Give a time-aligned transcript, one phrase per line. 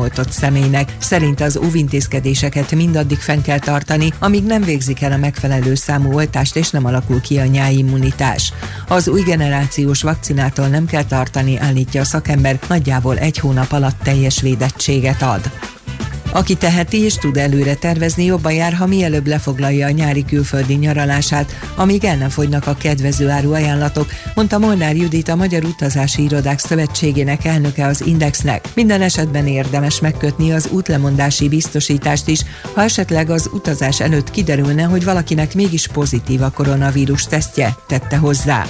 [0.00, 0.96] oltott személynek.
[0.98, 6.56] Szerint az óvintézkedéseket mindaddig fenn kell tartani, amíg nem végzik el a megfelelő számú oltást
[6.56, 8.52] és nem alakul ki a nyáimmunitás.
[8.88, 14.40] Az új generációs vakcinától nem kell tartani, állítja a szakember, nagyjából egy hónap alatt teljes
[14.40, 15.50] védettséget ad.
[16.32, 21.58] Aki teheti és tud előre tervezni, jobban jár, ha mielőbb lefoglalja a nyári külföldi nyaralását,
[21.76, 26.58] amíg el nem fogynak a kedvező áru ajánlatok, mondta Molnár Judit a Magyar Utazási Irodák
[26.58, 28.68] Szövetségének elnöke az Indexnek.
[28.74, 32.40] Minden esetben érdemes megkötni az útlemondási biztosítást is,
[32.74, 38.66] ha esetleg az utazás előtt kiderülne, hogy valakinek mégis pozitív a koronavírus tesztje, tette hozzá.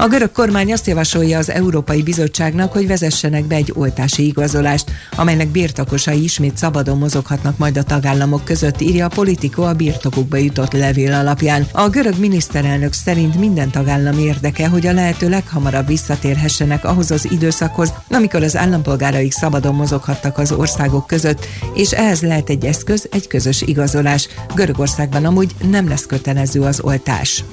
[0.00, 5.48] A görög kormány azt javasolja az Európai Bizottságnak, hogy vezessenek be egy oltási igazolást, amelynek
[5.48, 11.12] birtokosai ismét szabadon mozoghatnak majd a tagállamok között, írja a Politico a birtokukba jutott levél
[11.12, 11.66] alapján.
[11.72, 17.92] A görög miniszterelnök szerint minden tagállam érdeke, hogy a lehető leghamarabb visszatérhessenek ahhoz az időszakhoz,
[18.10, 23.62] amikor az állampolgáraik szabadon mozoghattak az országok között, és ehhez lehet egy eszköz, egy közös
[23.62, 24.28] igazolás.
[24.54, 27.44] Görögországban amúgy nem lesz kötelező az oltás.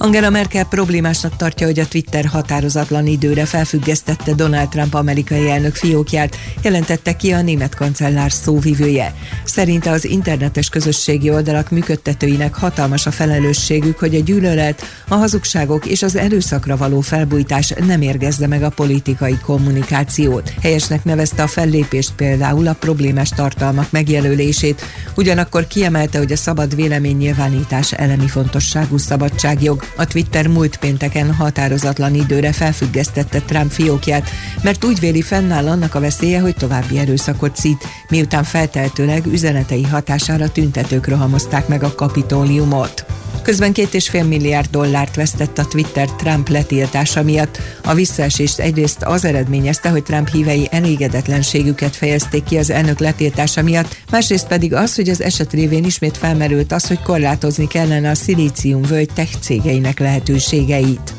[0.00, 6.36] Angela Merkel problémásnak tartja, hogy a Twitter határozatlan időre felfüggesztette Donald Trump amerikai elnök fiókját,
[6.62, 9.14] jelentette ki a német kancellár szóvivője.
[9.44, 16.02] Szerinte az internetes közösségi oldalak működtetőinek hatalmas a felelősségük, hogy a gyűlölet, a hazugságok és
[16.02, 20.52] az erőszakra való felbújtás nem érgezze meg a politikai kommunikációt.
[20.62, 24.82] Helyesnek nevezte a fellépést például a problémás tartalmak megjelölését,
[25.16, 29.86] ugyanakkor kiemelte, hogy a szabad véleménynyilvánítás elemi fontosságú szabadságjog.
[29.96, 34.30] A Twitter múlt pénteken határozatlan időre felfüggesztette Trump fiókját,
[34.62, 40.48] mert úgy véli fennáll annak a veszélye, hogy további erőszakot szít, miután felteltőleg üzenetei hatására
[40.48, 43.04] tüntetők rohamozták meg a kapitóliumot.
[43.42, 47.58] Közben két és fél milliárd dollárt vesztett a Twitter Trump letiltása miatt.
[47.84, 53.96] A visszaesést egyrészt az eredményezte, hogy Trump hívei elégedetlenségüket fejezték ki az elnök letiltása miatt,
[54.10, 58.82] másrészt pedig az, hogy az eset révén ismét felmerült az, hogy korlátozni kellene a szilícium
[58.82, 61.17] völgy tech cégeinek lehetőségeit.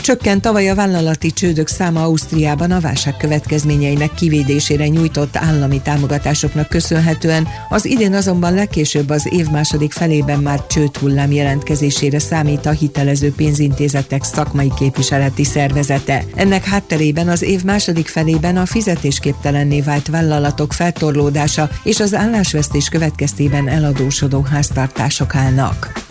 [0.00, 7.48] Csökkent tavaly a vállalati csődök száma Ausztriában a válság következményeinek kivédésére nyújtott állami támogatásoknak köszönhetően,
[7.68, 14.24] az idén azonban legkésőbb az év második felében már csődhullám jelentkezésére számít a hitelező pénzintézetek
[14.24, 16.24] szakmai képviseleti szervezete.
[16.34, 23.68] Ennek hátterében az év második felében a fizetésképtelenné vált vállalatok feltorlódása és az állásvesztés következtében
[23.68, 26.08] eladósodó háztartások állnak.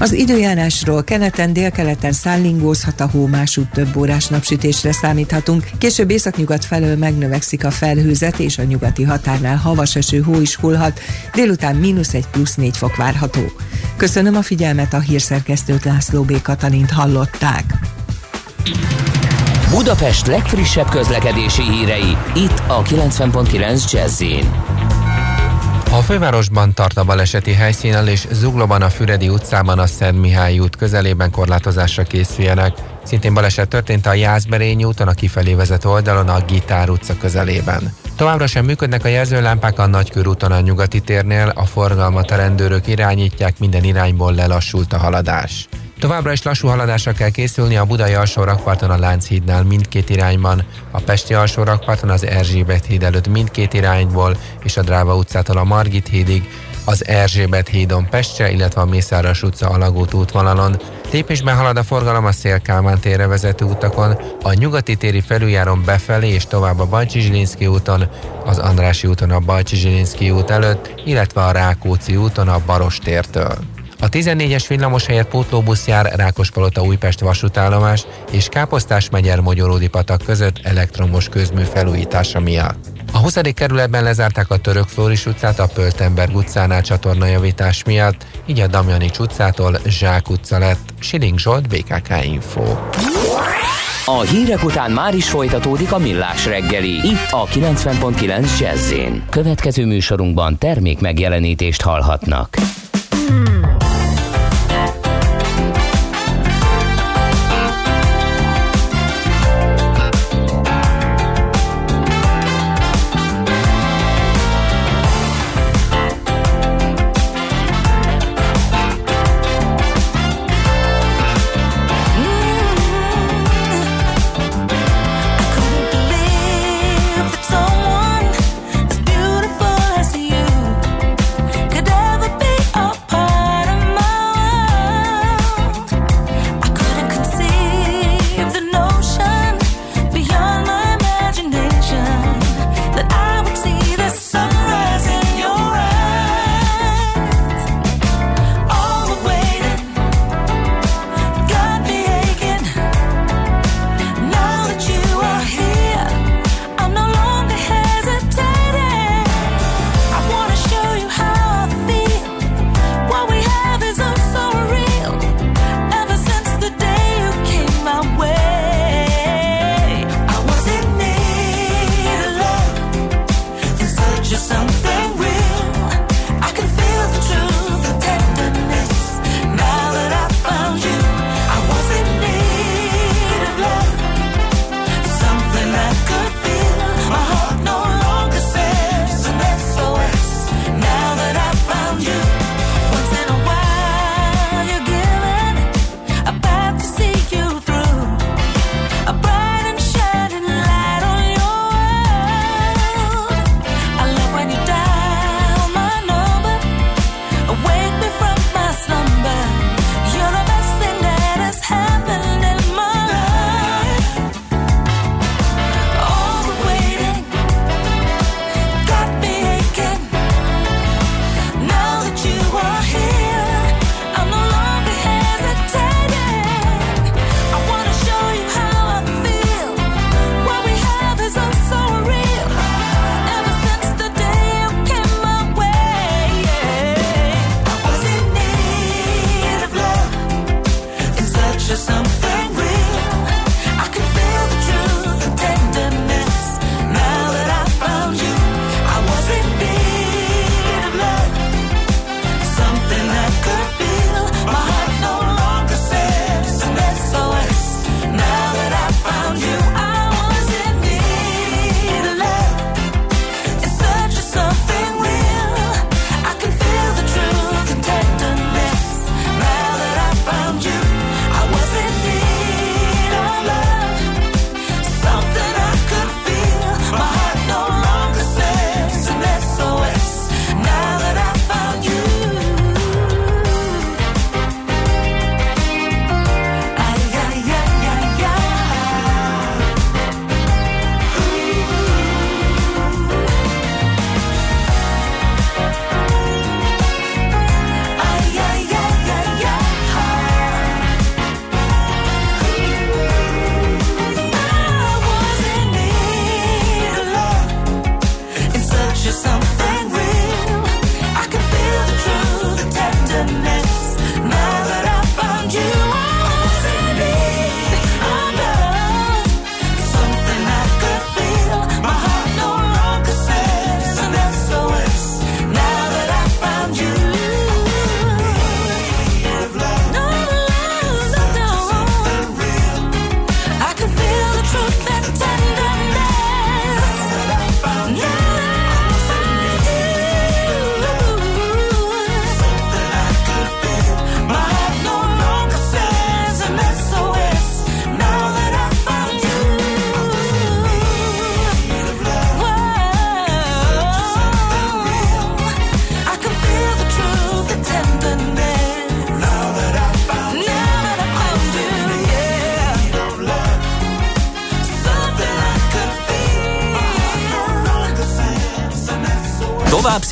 [0.00, 5.70] Az időjárásról keleten, délkeleten szállingózhat a hó, másút több órás napsütésre számíthatunk.
[5.78, 11.00] Később északnyugat felől megnövekszik a felhőzet, és a nyugati határnál havas eső hó is hullhat.
[11.34, 13.42] Délután mínusz egy plusz négy fok várható.
[13.96, 16.42] Köszönöm a figyelmet, a hírszerkesztőt László B.
[16.42, 17.64] Katalint hallották.
[19.70, 24.22] Budapest legfrissebb közlekedési hírei, itt a 90.9 jazz
[25.90, 30.76] a fővárosban tart a baleseti helyszínen és Zuglóban a Füredi utcában a Szent Mihály út
[30.76, 32.72] közelében korlátozásra készüljenek.
[33.04, 37.94] Szintén baleset történt a Jászberényi úton a kifelé vezető oldalon a Gitár utca közelében.
[38.16, 43.58] Továbbra sem működnek a jelzőlámpák a Nagykörúton a nyugati térnél, a forgalmat a rendőrök irányítják,
[43.58, 45.68] minden irányból lelassult a haladás.
[45.98, 51.00] Továbbra is lassú haladásra kell készülni a Budai alsó rakparton a Lánchídnál mindkét irányban, a
[51.00, 56.08] Pesti alsó rakparton az Erzsébet híd előtt mindkét irányból és a Dráva utcától a Margit
[56.08, 56.48] hídig,
[56.84, 60.76] az Erzsébet hídon Pestre, illetve a Mészáros utca Alagút útvonalon.
[61.12, 66.46] Lépésben halad a forgalom a Szélkámán térre vezető utakon, a nyugati téri felüljáron befelé és
[66.46, 68.08] tovább a Bajcsi úton,
[68.44, 73.77] az Andrási úton a Bajcsi út előtt, illetve a Rákóczi úton a Baros tértől.
[74.00, 80.60] A 14-es villamos helyett pótlóbusz jár Rákospalota Újpest vasútállomás és Káposztás megyer Magyaródi patak között
[80.62, 82.86] elektromos közmű felújítása miatt.
[83.12, 83.36] A 20.
[83.54, 89.78] kerületben lezárták a Török Flóris utcát a Pöltenberg utcánál csatornajavítás miatt, így a Damjanics utcától
[89.86, 90.94] Zsák utca lett.
[90.98, 92.62] Siling Zsolt, BKK Info.
[94.04, 98.92] A hírek után már is folytatódik a millás reggeli, itt a 90.9 jazz
[99.30, 102.56] Következő műsorunkban termék megjelenítést hallhatnak.
[103.28, 103.57] be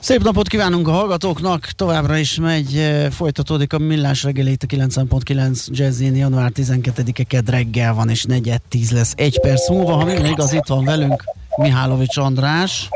[0.00, 4.66] Szép napot kívánunk a hallgatóknak, továbbra is megy, eh, folytatódik a millás reggeli itt a
[4.66, 10.04] 9.9 Jazzin, január 12-e ked reggel van, és negyed 10 lesz egy perc múlva, ha
[10.04, 11.24] minden igaz, itt van velünk
[11.56, 12.88] Mihálovics András.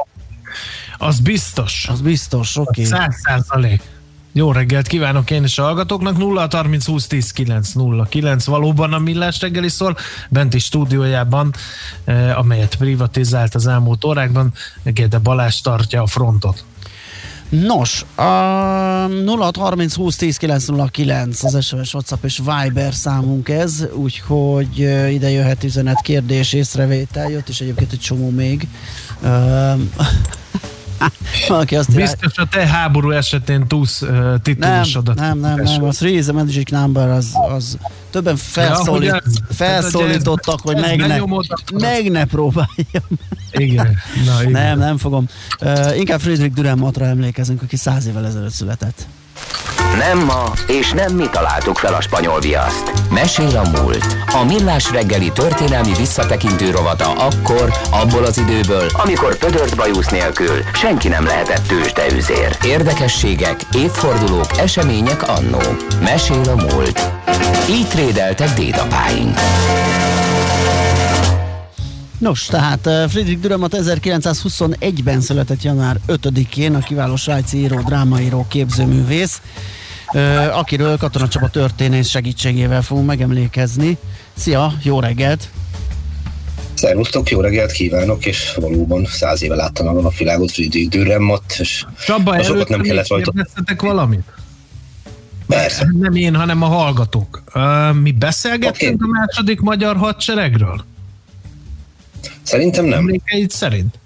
[0.99, 1.87] Az biztos.
[1.91, 2.69] Az biztos, oké.
[2.71, 2.85] Okay.
[2.85, 3.83] Száz százalék.
[4.33, 6.17] Jó reggelt kívánok én is a hallgatóknak.
[6.17, 9.97] 0 30 20 10 9 0 9 valóban a millás reggeli szól,
[10.31, 11.55] benti stúdiójában,
[12.05, 16.65] eh, amelyet privatizált az elmúlt órákban, Gede Balázs tartja a frontot.
[17.49, 24.79] Nos, a 0630 20 10 909 az SMS, WhatsApp és Viber számunk ez, úgyhogy
[25.11, 28.69] ide jöhet üzenet, kérdés, észrevétel, jött is egyébként egy csomó még.
[31.49, 35.15] Valaki azt Biztos a te háború esetén túlsz uh, titulusodat.
[35.15, 37.79] Nem, nem, nem, nem, a Three is a Magic Number az, az
[38.11, 41.19] többen felszólít, ja, felszólítottak, hogy meg ne,
[41.75, 43.05] meg ne próbáljam.
[43.51, 43.97] Igen.
[44.25, 44.51] Na, igen.
[44.51, 45.29] Nem, nem fogom.
[45.61, 49.07] Uh, inkább Friedrich Dürrenmattra emlékezünk, aki száz évvel ezelőtt született.
[49.99, 52.93] Nem ma, és nem mi találtuk fel a spanyol viaszt.
[53.11, 54.17] Mesél a múlt.
[54.27, 61.09] A millás reggeli történelmi visszatekintő rovata akkor, abból az időből, amikor pödört bajusz nélkül senki
[61.09, 62.57] nem lehetett tőzsdeüzér.
[62.65, 65.61] Érdekességek, évfordulók, események annó.
[66.03, 67.11] Mesél a múlt.
[67.71, 69.39] Így trédeltek dédapáink.
[72.19, 79.41] Nos, tehát eh, Friedrich Dürrenmatt 1921-ben született január 5-én, a kiváló svájci író, drámaíró, képzőművész
[80.53, 83.97] akiről Katona Csaba történész segítségével fogunk megemlékezni.
[84.35, 85.49] Szia, jó reggelt!
[86.75, 92.43] Szervusztok, jó reggelt kívánok, és valóban száz éve láttam a napvilágot Friedrich Dürrenmatt, és Csaba,
[92.43, 93.33] sokat nem kellett rajta.
[93.77, 94.25] valamit?
[95.47, 95.89] Persze.
[95.99, 97.43] Nem én, hanem a hallgatók.
[98.03, 99.11] Mi beszélgettünk okay.
[99.11, 100.85] a második magyar hadseregről?
[102.43, 102.99] Szerintem nem.
[102.99, 103.99] Emlékeid szerint?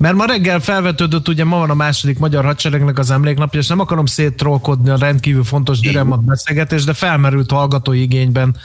[0.00, 3.80] Mert ma reggel felvetődött, ugye ma van a második magyar hadseregnek az emléknapja, és nem
[3.80, 8.56] akarom széttrolkodni a rendkívül fontos Dürrenmatt beszélgetés, de felmerült hallgatói igényben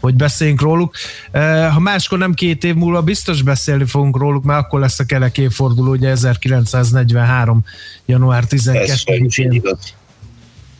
[0.00, 0.94] hogy beszéljünk róluk.
[1.30, 5.04] Eh, ha máskor nem két év múlva biztos beszélni fogunk róluk, mert akkor lesz a
[5.04, 7.64] kelek évforduló, ugye 1943.
[8.06, 9.62] január 12-én.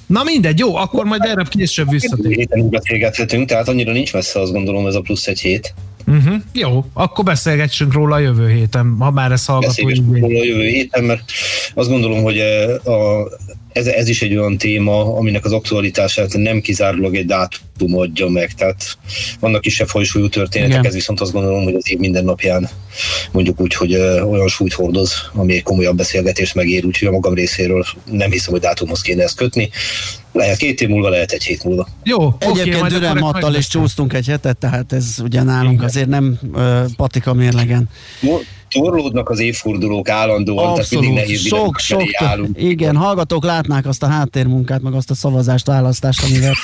[0.07, 2.35] Na mindegy, jó, akkor majd erre később visszatérünk.
[2.35, 5.75] Héten beszélgethetünk, tehát annyira nincs messze, azt gondolom ez a plusz egy hét.
[6.07, 6.35] Uh-huh.
[6.53, 9.89] Jó, akkor beszélgessünk róla a jövő héten, ha már ezt hallgató.
[10.11, 11.23] róla a jövő héten, mert
[11.75, 13.29] azt gondolom, hogy eh, a,
[13.75, 18.53] ez, ez is egy olyan téma, aminek az aktualitását nem kizárólag egy dátum adja meg,
[18.53, 18.99] tehát
[19.41, 20.87] vannak kisebb folyosúlyú történetek, Igen.
[20.87, 22.69] ez viszont azt gondolom, hogy az év minden napján
[23.33, 27.85] mondjuk úgy, hogy olyan súlyt hordoz, ami egy komolyabb beszélgetés megér, úgyhogy a magam részéről
[28.11, 29.71] nem hiszem, hogy dátumhoz kéne ezt kötni.
[30.33, 31.89] Lehet két év múlva, lehet egy hét múlva.
[32.05, 35.85] Jó, Egyébként okay, Dürren Mattal is csúsztunk egy hetet, tehát ez ugye nálunk Igen.
[35.85, 37.89] azért nem uh, patika mérlegen
[38.81, 40.89] torlódnak az évfordulók állandóan, Abszolút.
[40.89, 42.63] tehát mindig nehéz sok, sok, állunk.
[42.63, 46.55] Igen, hallgatók látnák azt a háttérmunkát, meg azt a szavazást, választást, amivel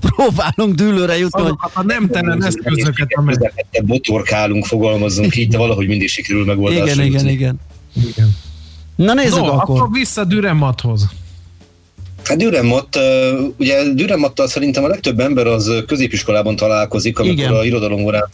[0.06, 1.42] próbálunk dűlőre jutni.
[1.42, 1.54] Hogy...
[1.72, 3.64] A nemtelen eszközöket, amelyek...
[3.82, 7.60] Botorkálunk, fogalmazunk így, de valahogy mindig sikerül megoldásra Igen, igen, igen,
[8.06, 8.36] igen.
[8.96, 9.76] Na nézzük no, akkor.
[9.76, 11.08] akkor vissza Düremathoz.
[12.24, 12.98] Hát Dürrenmatt,
[13.58, 17.54] ugye Dürrenmattal szerintem a legtöbb ember az középiskolában találkozik, amikor Igen.
[17.54, 18.28] a irodalomórán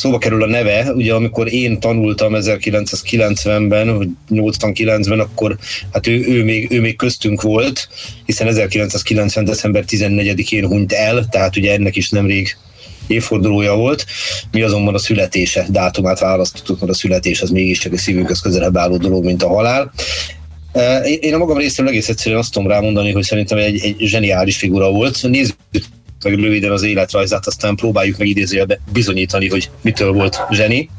[0.00, 5.58] szóba kerül a neve, ugye amikor én tanultam 1990-ben, vagy 89-ben, akkor
[5.92, 7.88] hát ő, ő, még, ő még köztünk volt,
[8.26, 9.44] hiszen 1990.
[9.44, 12.56] december 14-én hunyt el, tehát ugye ennek is nemrég
[13.06, 14.06] évfordulója volt.
[14.50, 18.96] Mi azonban a születése dátumát választottuk, mert a születés az mégiscsak a szívünkhöz közelebb álló
[18.96, 19.92] dolog, mint a halál.
[21.20, 24.90] Én a magam részéről egész egyszerűen azt tudom rámondani, hogy szerintem egy, egy zseniális figura
[24.90, 25.22] volt.
[25.22, 25.56] Nézzük
[26.24, 30.90] meg röviden az életrajzát, aztán próbáljuk meg idézőjelbe bizonyítani, hogy mitől volt zseni.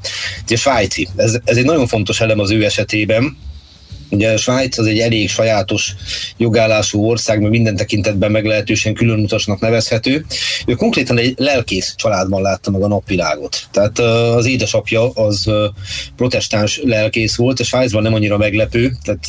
[0.44, 3.38] Ugye svájci, ez, ez egy nagyon fontos elem az ő esetében,
[4.12, 5.96] Ugye Svájc az egy elég sajátos
[6.38, 10.26] jogállású ország, mert minden tekintetben meglehetősen különutasnak nevezhető.
[10.66, 13.68] Ő konkrétan egy lelkész családban látta meg a napvilágot.
[13.72, 14.00] Tehát
[14.36, 15.50] az édesapja az
[16.16, 19.24] protestáns lelkész volt, a Svájcban nem annyira meglepő, tehát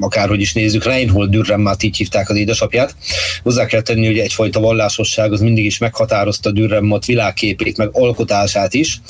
[0.00, 2.94] akárhogy is nézzük, Reinhold Dürrenmatt így hívták az édesapját.
[3.42, 9.00] Hozzá kell tenni, hogy egyfajta vallásosság az mindig is meghatározta Dürrenmatt világképét, meg alkotását is,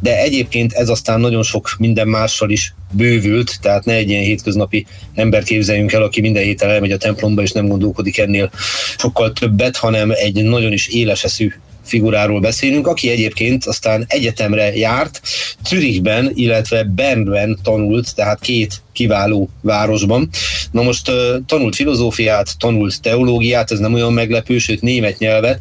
[0.00, 4.86] de egyébként ez aztán nagyon sok minden mással is bővült, tehát ne egy ilyen hétköznapi
[5.14, 8.50] ember képzeljünk el, aki minden héten elmegy a templomba és nem gondolkodik ennél
[8.98, 11.52] sokkal többet, hanem egy nagyon is éleseszű
[11.84, 15.20] figuráról beszélünk, aki egyébként aztán egyetemre járt,
[15.68, 20.28] Zürichben, illetve Bernben tanult, tehát két kiváló városban.
[20.70, 21.10] Na most
[21.46, 25.60] tanult filozófiát, tanult teológiát, ez nem olyan meglepő, sőt német nyelvet,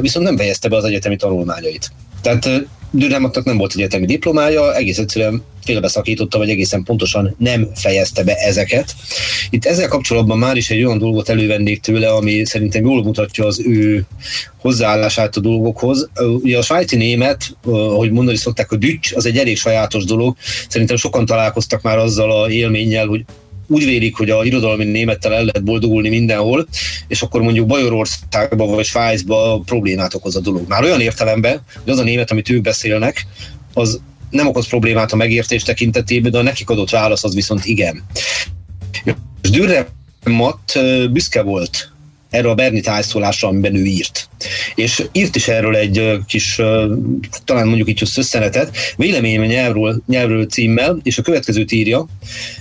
[0.00, 1.92] viszont nem fejezte be az egyetemi tanulmányait.
[2.22, 2.48] Tehát
[2.90, 8.94] Dürrematnak nem volt egyetemi diplomája, egész egyszerűen félbeszakította, vagy egészen pontosan nem fejezte be ezeket.
[9.50, 13.60] Itt ezzel kapcsolatban már is egy olyan dolgot elővennék tőle, ami szerintem jól mutatja az
[13.66, 14.04] ő
[14.56, 16.08] hozzáállását a dolgokhoz.
[16.42, 20.36] Ugye a svájci német, ahogy mondani szokták, a dücs, az egy elég sajátos dolog.
[20.68, 23.24] Szerintem sokan találkoztak már azzal a élménnyel, hogy
[23.70, 26.66] úgy vélik, hogy a irodalmi némettel el lehet boldogulni mindenhol,
[27.08, 30.68] és akkor mondjuk Bajorországban vagy Svájcban problémát okoz a dolog.
[30.68, 33.26] Már olyan értelemben, hogy az a német, amit ők beszélnek,
[33.74, 34.00] az
[34.30, 38.04] nem okoz problémát a megértés tekintetében, de a nekik adott válasz az viszont igen.
[39.42, 39.88] És Dürre
[40.24, 40.78] Matt
[41.10, 41.89] büszke volt
[42.30, 44.28] erre a Berni tájszólásra, amiben ő írt.
[44.74, 46.60] És írt is erről egy kis,
[47.44, 52.06] talán mondjuk így összenetet, véleményem nyelvről, nyelvről címmel, és a következőt írja.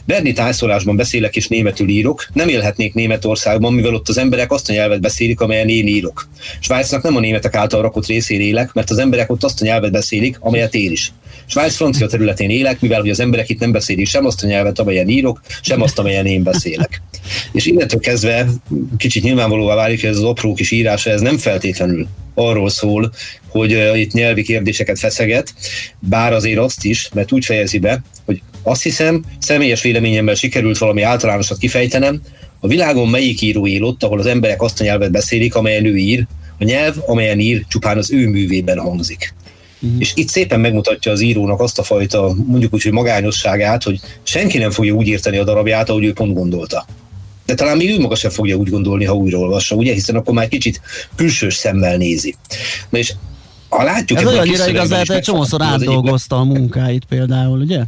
[0.05, 4.73] Berni tájszólásban beszélek és németül írok, nem élhetnék Németországban, mivel ott az emberek azt a
[4.73, 6.27] nyelvet beszélik, amelyen én írok.
[6.59, 9.91] Svájcnak nem a németek által rakott részén élek, mert az emberek ott azt a nyelvet
[9.91, 11.11] beszélik, amelyet én is.
[11.46, 14.79] Svájc francia területén élek, mivel hogy az emberek itt nem beszélik sem azt a nyelvet,
[14.79, 17.01] amelyen írok, sem azt, amelyen én beszélek.
[17.51, 18.48] És innentől kezdve
[18.98, 23.12] kicsit nyilvánvalóvá válik, hogy ez az apró kis írása, ez nem feltétlenül arról szól,
[23.48, 25.53] hogy uh, itt nyelvi kérdéseket feszeget,
[26.00, 31.01] bár azért azt is, mert úgy fejezi be, hogy azt hiszem, személyes véleményemmel sikerült valami
[31.01, 32.22] általánosat kifejtenem,
[32.60, 35.96] a világon melyik író él ott, ahol az emberek azt a nyelvet beszélik, amelyen ő
[35.96, 36.27] ír,
[36.60, 39.34] a nyelv, amelyen ír, csupán az ő művében hangzik.
[39.81, 40.00] Uh-huh.
[40.00, 44.57] És itt szépen megmutatja az írónak azt a fajta, mondjuk úgy, hogy magányosságát, hogy senki
[44.57, 46.86] nem fogja úgy írtani a darabját, ahogy ő pont gondolta.
[47.45, 49.93] De talán még ő maga sem fogja úgy gondolni, ha újra olvassa, ugye?
[49.93, 50.81] Hiszen akkor már kicsit
[51.15, 52.36] külsős szemmel nézi.
[52.89, 53.13] Na és
[53.69, 54.19] ha látjuk...
[54.19, 57.83] Ez olyannyira igaz, lehet, egy csomószor átdolgozta a munkáit például, ugye?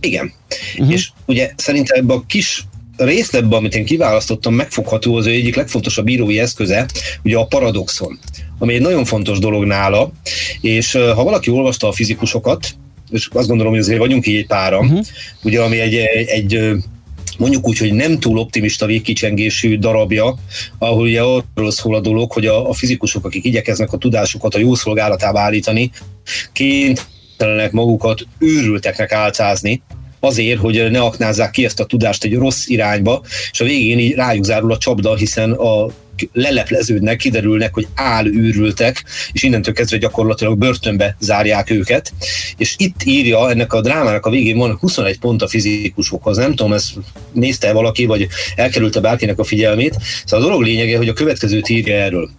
[0.00, 0.32] Igen.
[0.78, 0.92] Uh-huh.
[0.92, 2.64] És ugye szerintem ebben a kis
[2.96, 6.86] részletben, amit én kiválasztottam, megfogható az ő egyik legfontosabb írói eszköze,
[7.24, 8.18] ugye a paradoxon
[8.62, 10.12] ami egy nagyon fontos dolog nála,
[10.60, 12.74] és ha valaki olvasta a fizikusokat,
[13.10, 15.00] és azt gondolom, hogy azért vagyunk így egy pára, uh-huh.
[15.42, 15.94] ugye ami egy,
[16.26, 16.74] egy
[17.38, 20.34] mondjuk úgy, hogy nem túl optimista végkicsengésű darabja,
[20.78, 24.58] ahol ugye arról szól a dolog, hogy a, a fizikusok, akik igyekeznek a tudásukat a
[24.58, 25.90] jó szolgálatába állítani,
[26.52, 29.82] kénytelenek magukat őrülteknek álcázni,
[30.20, 34.14] azért, hogy ne aknázzák ki ezt a tudást egy rossz irányba, és a végén így
[34.14, 35.86] rájuk zárul a csapda, hiszen a
[36.32, 37.88] lelepleződnek, kiderülnek, hogy
[38.24, 42.12] űrültek, és innentől kezdve gyakorlatilag börtönbe zárják őket.
[42.56, 46.36] És itt írja, ennek a drámának a végén van 21 pont a fizikusokhoz.
[46.36, 46.92] Nem tudom, ezt
[47.32, 49.96] nézte valaki, vagy elkerülte bárkinek a figyelmét.
[50.24, 52.30] Szóval a dolog lényege, hogy a következőt írja erről.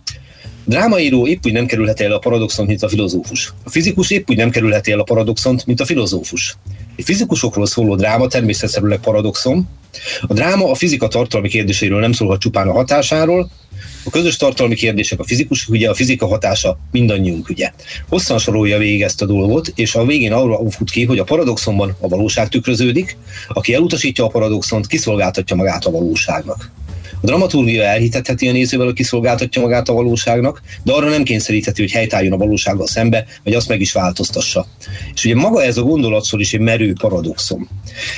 [0.65, 3.53] Drámaíró épp úgy nem kerülheti el a paradoxont, mint a filozófus.
[3.63, 6.55] A fizikus épp úgy nem kerülheti el a paradoxont, mint a filozófus.
[6.95, 9.67] Egy fizikusokról szóló dráma természetszerűleg paradoxon.
[10.21, 13.49] A dráma a fizika tartalmi kérdéseiről nem szólhat csupán a hatásáról,
[14.03, 17.71] a közös tartalmi kérdések, a fizikus ügye, a fizika hatása mindannyiunk ügye.
[18.09, 21.95] Hosszan sorolja végig ezt a dolgot, és a végén arra fut ki, hogy a paradoxonban
[21.99, 26.71] a valóság tükröződik, aki elutasítja a paradoxont, kiszolgáltatja magát a valóságnak.
[27.21, 31.91] A dramaturgia elhitetheti a nézővel, hogy kiszolgáltatja magát a valóságnak, de arra nem kényszerítheti, hogy
[31.91, 34.67] helytálljon a valósággal szembe, vagy azt meg is változtassa.
[35.13, 37.69] És ugye maga ez a gondolatszor is egy merő paradoxon.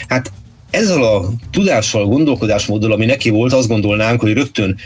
[0.07, 0.31] Hát
[0.69, 4.77] ezzel a tudással, gondolkodásmóddal, ami neki volt, azt gondolnánk, hogy rögtön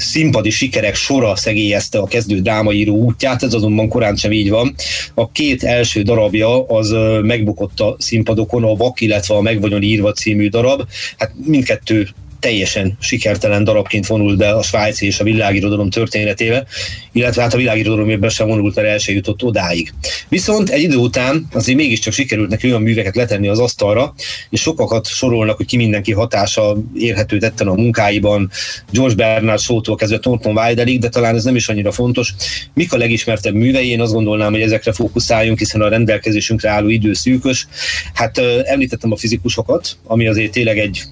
[0.00, 4.74] színpadi sikerek sora szegélyezte a kezdő drámaíró útját, ez azonban korán sem így van.
[5.14, 10.48] A két első darabja az megbukott a színpadokon, a Vak, illetve a Meg írva című
[10.48, 10.82] darab.
[11.18, 12.08] Hát mindkettő
[12.40, 16.66] teljesen sikertelen darabként vonult be a svájci és a világirodalom történetébe,
[17.12, 19.92] illetve hát a világirodalom ebben sem vonult, mert el sem jutott odáig.
[20.28, 24.14] Viszont egy idő után azért mégiscsak sikerült neki olyan műveket letenni az asztalra,
[24.50, 28.50] és sokakat sorolnak, hogy ki mindenki hatása érhető tetten a munkáiban,
[28.90, 32.34] George Bernard Shaw-tól kezdve Thornton Wilderig, de talán ez nem is annyira fontos.
[32.74, 33.88] Mik a legismertebb művei?
[33.90, 37.66] Én azt gondolnám, hogy ezekre fókuszáljunk, hiszen a rendelkezésünkre álló idő szűkös.
[38.14, 41.02] Hát említettem a fizikusokat, ami azért tényleg egy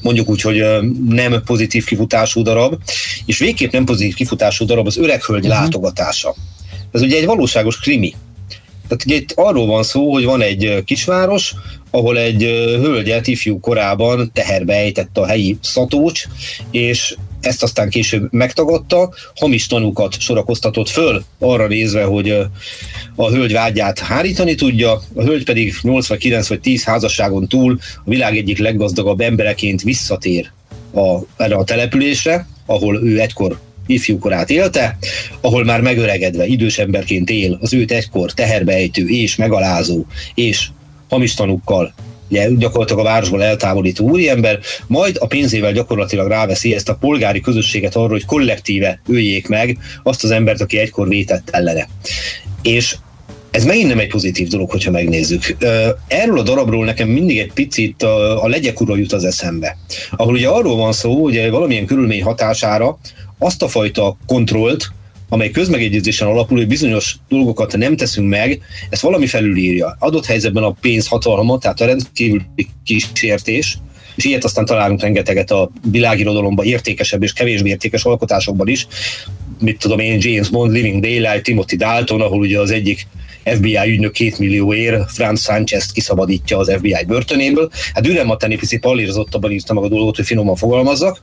[0.00, 0.64] mondjuk úgy, hogy
[1.08, 2.82] nem pozitív kifutású darab,
[3.26, 5.60] és végképp nem pozitív kifutású darab az öreg hölgy uh-huh.
[5.60, 6.34] látogatása.
[6.92, 8.14] Ez ugye egy valóságos krimi.
[8.88, 11.54] Tehát ugye itt arról van szó, hogy van egy kisváros,
[11.90, 12.42] ahol egy
[12.80, 16.24] hölgyet ifjú korában teherbe ejtett a helyi szatócs,
[16.70, 22.30] és ezt aztán később megtagadta, hamis tanúkat sorakoztatott föl, arra nézve, hogy
[23.14, 27.78] a hölgy vágyát hárítani tudja, a hölgy pedig 8 vagy 9 vagy 10 házasságon túl
[28.04, 30.50] a világ egyik leggazdagabb embereként visszatér
[30.94, 34.98] a, erre a településre, ahol ő egykor ifjúkorát élte,
[35.40, 40.68] ahol már megöregedve idős emberként él, az őt egykor teherbeejtő és megalázó és
[41.08, 41.94] hamis tanúkkal
[42.28, 47.96] ugye, gyakorlatilag a városból eltávolító úriember, majd a pénzével gyakorlatilag ráveszi ezt a polgári közösséget
[47.96, 51.88] arról, hogy kollektíve öljék meg azt az embert, aki egykor vétett ellene.
[52.62, 52.96] És
[53.50, 55.56] ez megint nem egy pozitív dolog, hogyha megnézzük.
[56.06, 59.76] Erről a darabról nekem mindig egy picit a, a legyek ura jut az eszembe.
[60.10, 62.98] Ahol ugye arról van szó, hogy valamilyen körülmény hatására
[63.38, 64.92] azt a fajta kontrollt,
[65.28, 68.60] amely közmegegyezésen alapul, hogy bizonyos dolgokat nem teszünk meg,
[68.90, 69.96] ezt valami felülírja.
[69.98, 72.42] Adott helyzetben a pénz hatalma, tehát a rendkívül
[72.84, 73.78] kísértés,
[74.14, 78.86] és ilyet aztán találunk rengeteget a világirodalomban, értékesebb és kevésbé értékes alkotásokban is.
[79.60, 83.06] Mit tudom én, James Bond, Living Daylight, Timothy Dalton, ahol ugye az egyik
[83.44, 87.70] FBI ügynök két millió ér, Franz Sanchez kiszabadítja az FBI börtönéből.
[87.92, 91.22] Hát Düren Matani picit palírozottabban írta meg a dolgot, hogy finoman fogalmazzak.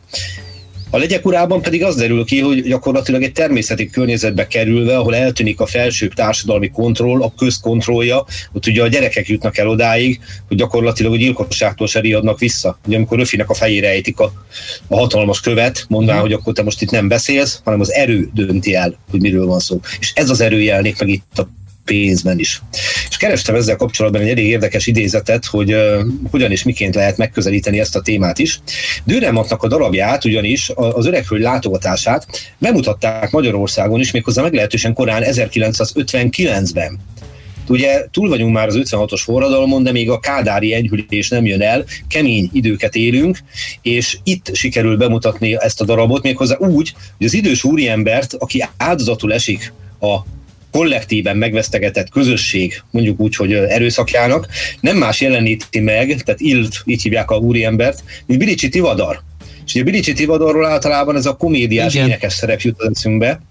[0.96, 5.60] A legyek urában pedig az derül ki, hogy gyakorlatilag egy természeti környezetbe kerülve, ahol eltűnik
[5.60, 11.14] a felsőbb társadalmi kontroll, a közkontrollja, ott ugye a gyerekek jutnak el odáig, hogy gyakorlatilag
[11.14, 12.80] a gyilkosságtól se riadnak vissza.
[12.88, 14.32] Ugye amikor Röfinek a fejére ejtik a,
[14.88, 18.76] a hatalmas követ, mondván, hogy akkor te most itt nem beszélsz, hanem az erő dönti
[18.76, 19.80] el, hogy miről van szó.
[20.00, 21.48] És ez az erő jelenik meg itt a
[21.86, 22.62] pénzben is.
[23.10, 26.00] És kerestem ezzel kapcsolatban egy elég érdekes idézetet, hogy uh,
[26.32, 28.60] hogyan és miként lehet megközelíteni ezt a témát is.
[29.04, 37.00] Dürrematnak a darabját, ugyanis az öreghölgy látogatását bemutatták Magyarországon is, méghozzá meglehetősen korán 1959-ben.
[37.68, 41.86] Ugye túl vagyunk már az 56-os forradalmon, de még a kádári enyhülés nem jön el,
[42.08, 43.38] kemény időket élünk,
[43.82, 49.34] és itt sikerül bemutatni ezt a darabot, méghozzá úgy, hogy az idős úriembert, aki áldozatul
[49.34, 50.16] esik a
[50.76, 54.48] kollektíven megvesztegetett közösség, mondjuk úgy, hogy erőszakjának,
[54.80, 59.22] nem más jeleníti meg, tehát Ilt, így hívják a úriembert, mint Bilicsi Tivadar.
[59.66, 62.08] És ugye Bilicsi Tivadarról általában ez a komédiás Igen.
[62.08, 63.42] énekes szerep jut az eszünkbe.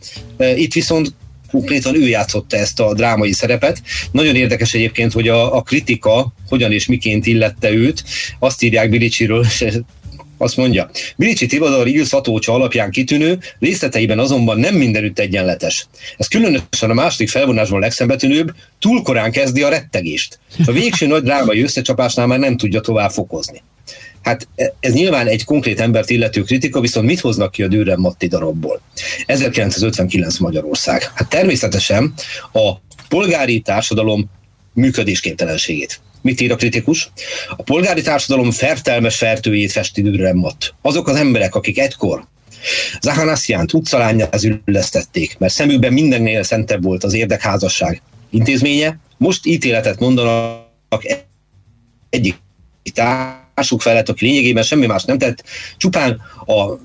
[0.56, 1.14] Itt viszont
[1.50, 3.82] konkrétan ő játszotta ezt a drámai szerepet.
[4.10, 8.04] Nagyon érdekes egyébként, hogy a, a kritika hogyan és miként illette őt.
[8.38, 9.46] Azt írják Bilicsiről,
[10.44, 15.86] azt mondja, Bilicsi Tivadar Ilsz Atócsa alapján kitűnő, részleteiben azonban nem mindenütt egyenletes.
[16.16, 20.38] Ez különösen a második felvonásban legszembetűnőbb, túl korán kezdi a rettegést.
[20.66, 23.62] A végső nagy drámai összecsapásnál már nem tudja tovább fokozni.
[24.22, 24.48] Hát
[24.80, 28.80] ez nyilván egy konkrét embert illető kritika, viszont mit hoznak ki a Dürren Matti darabból?
[29.26, 31.10] 1959 Magyarország.
[31.14, 32.14] Hát természetesen
[32.52, 32.72] a
[33.08, 34.30] polgári társadalom
[34.72, 36.00] működésképtelenségét.
[36.24, 37.10] Mit ír a kritikus?
[37.56, 40.74] A polgári társadalom fertelmes fertőjét festi Dürrenmatt.
[40.82, 42.26] Azok az emberek, akik egykor
[43.00, 51.04] Zahanassiánt utcalányáz üllesztették, mert szemükben mindennél szentebb volt az érdekházasság intézménye, most ítéletet mondanak
[52.10, 52.36] egyik
[53.54, 55.44] társuk felett, aki lényegében semmi más nem tett,
[55.76, 56.78] csupán a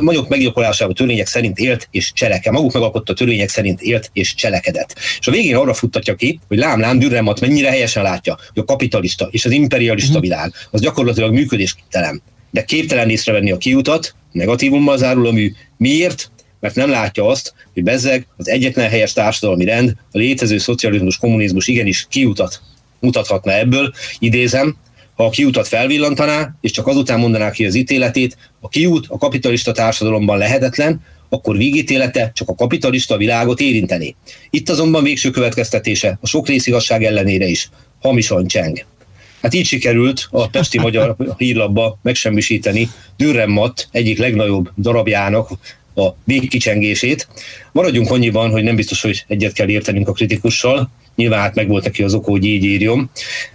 [0.00, 2.50] magyarok meggyilkolásával törvények szerint élt és cseleke.
[2.50, 4.94] Maguk megalkotta törvények szerint élt és cselekedett.
[5.18, 8.64] És a végén arra futtatja ki, hogy lám, lám, Dürremat mennyire helyesen látja, hogy a
[8.64, 10.22] kapitalista és az imperialista uh-huh.
[10.22, 12.22] világ az gyakorlatilag működésképtelen.
[12.50, 15.52] De képtelen észrevenni a kiutat, negatívummal zárul a mű.
[15.76, 16.30] Miért?
[16.60, 21.66] mert nem látja azt, hogy bezzeg az egyetlen helyes társadalmi rend, a létező szocializmus, kommunizmus
[21.66, 22.60] igenis kiutat
[23.00, 24.76] mutathatna ebből, idézem,
[25.16, 29.72] ha a kiutat felvillantaná, és csak azután mondaná ki az ítéletét, a kiút a kapitalista
[29.72, 34.16] társadalomban lehetetlen, akkor végítélete csak a kapitalista világot érinteni.
[34.50, 38.84] Itt azonban végső következtetése a sok részigasság ellenére is hamisan cseng.
[39.42, 45.50] Hát így sikerült a Pesti Magyar hírlapba megsemmisíteni Dürrenmatt egyik legnagyobb darabjának
[45.94, 47.28] a végkicsengését.
[47.72, 51.84] Maradjunk annyiban, hogy nem biztos, hogy egyet kell értenünk a kritikussal, nyilván hát meg volt
[51.84, 53.10] neki az oka, hogy így írjon.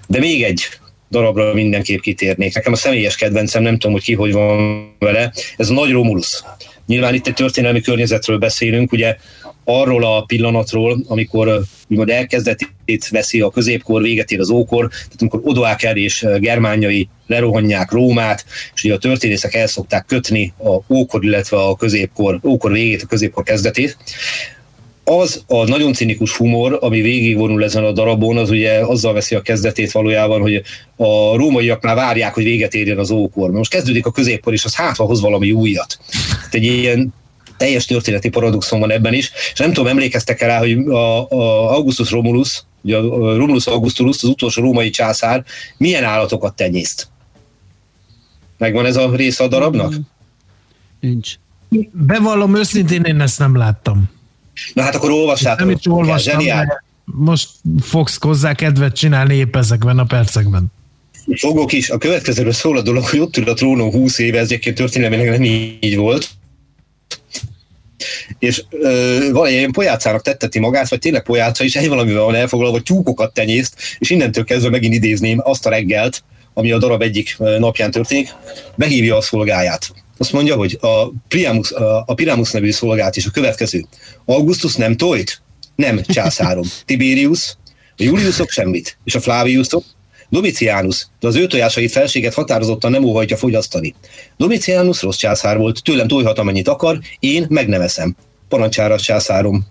[0.07, 0.63] De még egy
[1.11, 2.53] darabra mindenképp kitérnék.
[2.53, 6.43] Nekem a személyes kedvencem, nem tudom, hogy ki hogy van vele, ez a Nagy Romulus.
[6.85, 9.15] Nyilván itt egy történelmi környezetről beszélünk, ugye
[9.63, 15.39] arról a pillanatról, amikor úgymond elkezdetét veszi a középkor, véget ér az ókor, tehát amikor
[15.43, 21.57] Odoaker és germányai lerohanják Rómát, és ugye a történészek el szokták kötni a ókor, illetve
[21.57, 23.97] a középkor, ókor végét, a középkor kezdetét
[25.03, 29.41] az a nagyon cinikus humor, ami végigvonul ezen a darabon, az ugye azzal veszi a
[29.41, 30.55] kezdetét valójában, hogy
[30.95, 33.51] a rómaiak már várják, hogy véget érjen az ókor.
[33.51, 35.99] Most kezdődik a középkor, és az hátva hoz valami újat.
[36.35, 37.13] Tehát egy ilyen
[37.57, 42.11] teljes történeti paradoxon van ebben is, és nem tudom, emlékeztek rá, hogy a, a Augustus
[42.11, 45.43] Romulus, ugye a Romulus Augustulus, az utolsó római császár,
[45.77, 47.07] milyen állatokat tenyészt?
[48.57, 49.93] Megvan ez a része a darabnak?
[50.99, 51.33] Nincs.
[51.91, 54.09] Bevallom őszintén, én ezt nem láttam.
[54.73, 55.67] Na hát akkor olvassátok.
[55.67, 56.43] Nem is olvastam,
[57.05, 57.49] most
[57.81, 60.65] fogsz hozzá kedvet csinálni épp ezekben a percekben.
[61.35, 61.89] Fogok is.
[61.89, 65.29] A következőről szól a dolog, hogy ott ül a trónon 20 éve, ez egyébként történelmileg
[65.29, 65.43] nem
[65.79, 66.29] így volt.
[68.39, 72.83] És ö, ilyen pojácának tetteti magát, vagy tényleg pojáca is, egy valamivel van elfoglalva, hogy
[72.83, 77.91] tyúkokat tenyészt, és innentől kezdve megint idézném azt a reggelt, ami a darab egyik napján
[77.91, 78.29] történik,
[78.75, 79.93] behívja a szolgáját.
[80.21, 81.71] Azt mondja, hogy a Priamus,
[82.05, 83.85] a Piramus nevű szolgát is a következő.
[84.25, 85.41] Augustus nem tojt?
[85.75, 86.63] Nem, császárom.
[86.85, 87.55] Tiberius,
[87.97, 89.83] a Juliusok semmit, és a Flaviusok,
[90.29, 93.95] Domitianus, de az ő tojásait felséget határozottan nem óhajtja fogyasztani.
[94.37, 98.15] Domitianus rossz császár volt, tőlem tojhat amennyit akar, én meg nem eszem.
[98.49, 99.65] Parancsára császárom.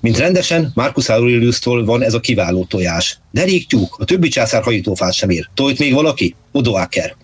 [0.00, 3.18] Mint rendesen, Marcus Aurelius-tól van ez a kiváló tojás.
[3.30, 5.48] De elég tyúk, a többi császár hajítófát sem ér.
[5.54, 6.34] Tojt még valaki?
[6.52, 7.16] Odoaker.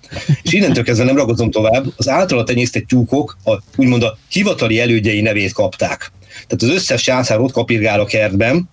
[0.42, 5.20] És innentől kezdve nem ragadom tovább, az általa tenyésztett tyúkok a, úgymond a hivatali elődjei
[5.20, 6.12] nevét kapták.
[6.30, 8.68] Tehát az összes császár ott kapirgál a kertben,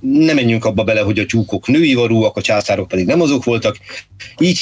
[0.00, 3.76] nem menjünk abba bele, hogy a tyúkok női varúak, a császárok pedig nem azok voltak,
[4.38, 4.58] így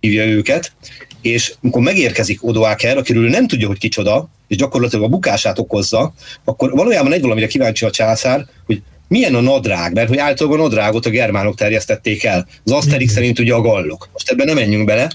[0.00, 0.72] hívja őket,
[1.20, 6.12] és amikor megérkezik Odoaker, akiről nem tudja, hogy kicsoda, és gyakorlatilag a bukását okozza,
[6.44, 10.62] akkor valójában egy valamire kíváncsi a császár, hogy milyen a nadrág, mert hogy általában a
[10.62, 12.46] nadrágot a germánok terjesztették el.
[12.64, 14.08] Az Asterix szerint ugye a gallok.
[14.12, 15.10] Most ebben nem menjünk bele,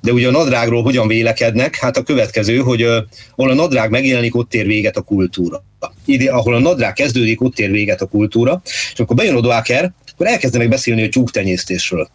[0.00, 1.76] de ugye a nadrágról hogyan vélekednek?
[1.76, 2.96] Hát a következő, hogy uh,
[3.36, 5.64] ahol a nadrág megjelenik, ott ér véget a kultúra.
[6.04, 8.62] Ide, ahol a nadrág kezdődik, ott ér véget a kultúra.
[8.92, 12.08] És akkor bejön Odoaker, akkor elkezdenek beszélni a tyúktenyésztésről.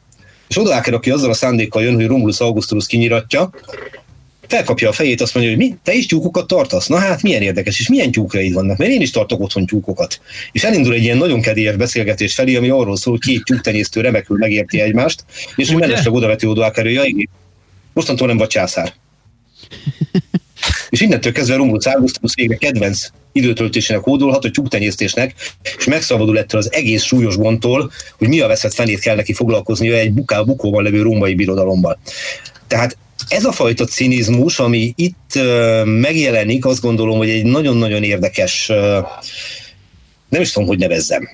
[0.47, 3.49] És Odoaker, aki azzal a szándékkal jön, hogy Romulus Augustus kinyiratja,
[4.51, 6.87] felkapja a fejét, azt mondja, hogy mi, te is tyúkokat tartasz?
[6.87, 10.21] Na hát milyen érdekes, és milyen tyúkraid vannak, mert én is tartok otthon tyúkokat.
[10.51, 14.37] És elindul egy ilyen nagyon kedélyes beszélgetés felé, ami arról szól, hogy két tyúktenyésztő remekül
[14.37, 15.23] megérti egymást,
[15.55, 17.29] és hogy mellesleg odavető oda kerülje, igen.
[17.93, 18.93] Mostantól nem vagy császár.
[20.89, 25.33] és innentől kezdve Romulus Augustus végre kedvenc időtöltésének hódolhat, a tyúktenyésztésnek,
[25.77, 29.95] és megszabadul ettől az egész súlyos gondtól, hogy mi a veszett fenét kell neki foglalkoznia
[29.95, 31.97] egy buká, bukóban levő római birodalomban.
[32.67, 35.39] Tehát ez a fajta cinizmus, ami itt
[35.83, 38.67] megjelenik, azt gondolom, hogy egy nagyon-nagyon érdekes,
[40.29, 41.29] nem is tudom, hogy nevezzem.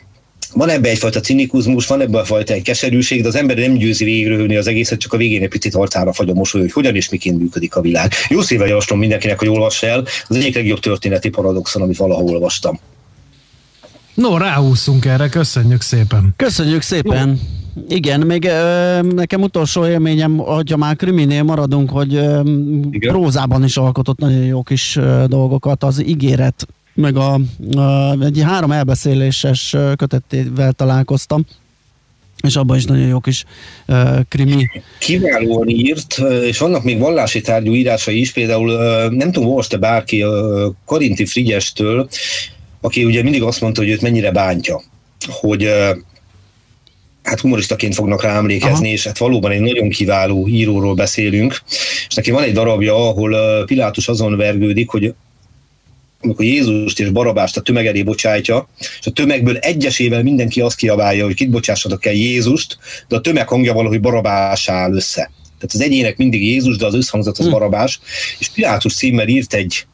[0.54, 4.56] Van ebben egyfajta cinikuzmus, van ebben egyfajta egy keserűség, de az ember nem győzi végigröhölni
[4.56, 7.39] az egészet, csak a végén egy picit arcára fagy a mosoly, hogy hogyan és miként
[7.39, 8.12] működik a világ.
[8.30, 10.06] Jó szívvel javaslom mindenkinek, hogy olvassa el.
[10.28, 12.80] Az egyik legjobb történeti paradoxon, amit valaha olvastam.
[14.17, 16.34] No, ráhúzunk erre, köszönjük szépen.
[16.36, 17.27] Köszönjük szépen.
[17.75, 17.84] Jó.
[17.88, 22.41] Igen, még ö, nekem utolsó élményem, hogyha már kriminél maradunk, hogy ö,
[22.99, 27.39] prózában is alkotott nagyon jó kis ö, dolgokat, az ígéret, meg a,
[28.21, 31.45] egy három elbeszéléses kötetével találkoztam,
[32.43, 33.43] és abban is nagyon jó kis
[33.88, 34.69] uh, krimi.
[34.99, 40.23] Kiválóan írt, és vannak még vallási tárgyú írásai is, például uh, nem tudom, olvasta bárki
[40.23, 40.32] uh,
[40.86, 42.08] Karinti Frigyestől,
[42.82, 44.82] aki ugye mindig azt mondta, hogy őt mennyire bántja,
[45.28, 45.70] hogy
[47.24, 48.94] hát humoristaként fognak rá emlékezni, Aha.
[48.94, 51.62] és hát valóban egy nagyon kiváló íróról beszélünk,
[52.08, 55.13] és neki van egy darabja, ahol Pilátus azon vergődik, hogy
[56.22, 61.26] amikor Jézust és Barabást a tömeg elé bocsájtja, és a tömegből egyesével mindenki azt kiabálja,
[61.26, 65.32] hogy kit bocsássatok el Jézust, de a tömeg hangja valahogy Barabás áll össze.
[65.44, 67.52] Tehát az egyének mindig Jézus, de az összhangzat az hm.
[67.52, 68.00] Barabás,
[68.40, 69.86] és Pilátus címmel írt egy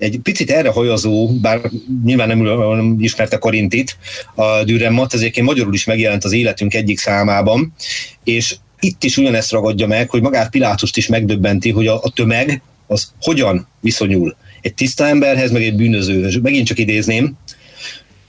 [0.00, 1.60] egy picit erre hajazó, bár
[2.04, 3.96] nyilván nem ismerte Korintit,
[4.34, 7.74] a Dürrenmatt, ezért magyarul is megjelent az életünk egyik számában,
[8.24, 12.62] és itt is ugyanezt ragadja meg, hogy magát Pilátust is megdöbbenti, hogy a, a tömeg
[12.86, 16.36] az hogyan viszonyul egy tiszta emberhez, meg egy bűnözőhöz.
[16.42, 17.36] Megint csak idézném,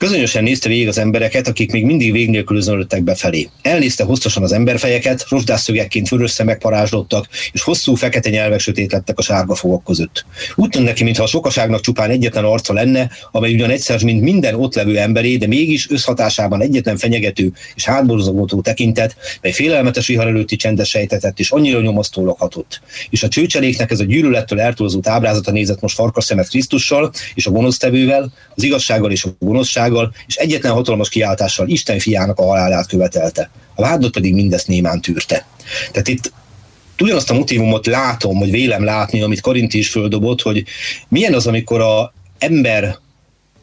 [0.02, 3.50] Közönösen nézte végig az embereket, akik még mindig vég nélkül özönlöttek befelé.
[3.62, 9.22] Elnézte hosszasan az emberfejeket, rozsdászszögekként vörös szemek parázslottak, és hosszú fekete nyelvek sötét lettek a
[9.22, 10.26] sárga fogak között.
[10.56, 14.56] Úgy tűnt neki, mintha a sokaságnak csupán egyetlen arca lenne, amely ugyan egyszer, mint minden
[14.56, 20.56] ott levő emberé, de mégis összhatásában egyetlen fenyegető és hátborzogótó tekintet, mely félelmetes vihar előtti
[20.56, 22.82] csendes sejtetett és annyira nyomasztólag hatott.
[23.10, 27.52] És a csőcseléknek ez a gyűlölettől eltolózott ábrázata nézett most farkas szemet Krisztussal és a
[27.52, 32.88] gonosztevővel, az igazsággal és a gonoszsággal, gyilkossággal, és egyetlen hatalmas kiáltással Isten fiának a halálát
[32.88, 33.50] követelte.
[33.76, 35.46] A vádot pedig mindezt némán tűrte.
[35.92, 36.34] Tehát itt
[37.00, 40.64] ugyanazt a motivumot látom, vagy vélem látni, amit Karinti is földobott, hogy
[41.08, 42.98] milyen az, amikor a ember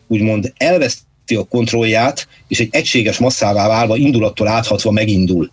[0.06, 5.50] úgymond elveszti a kontrollját, és egy egységes masszává válva, indulattól áthatva megindul.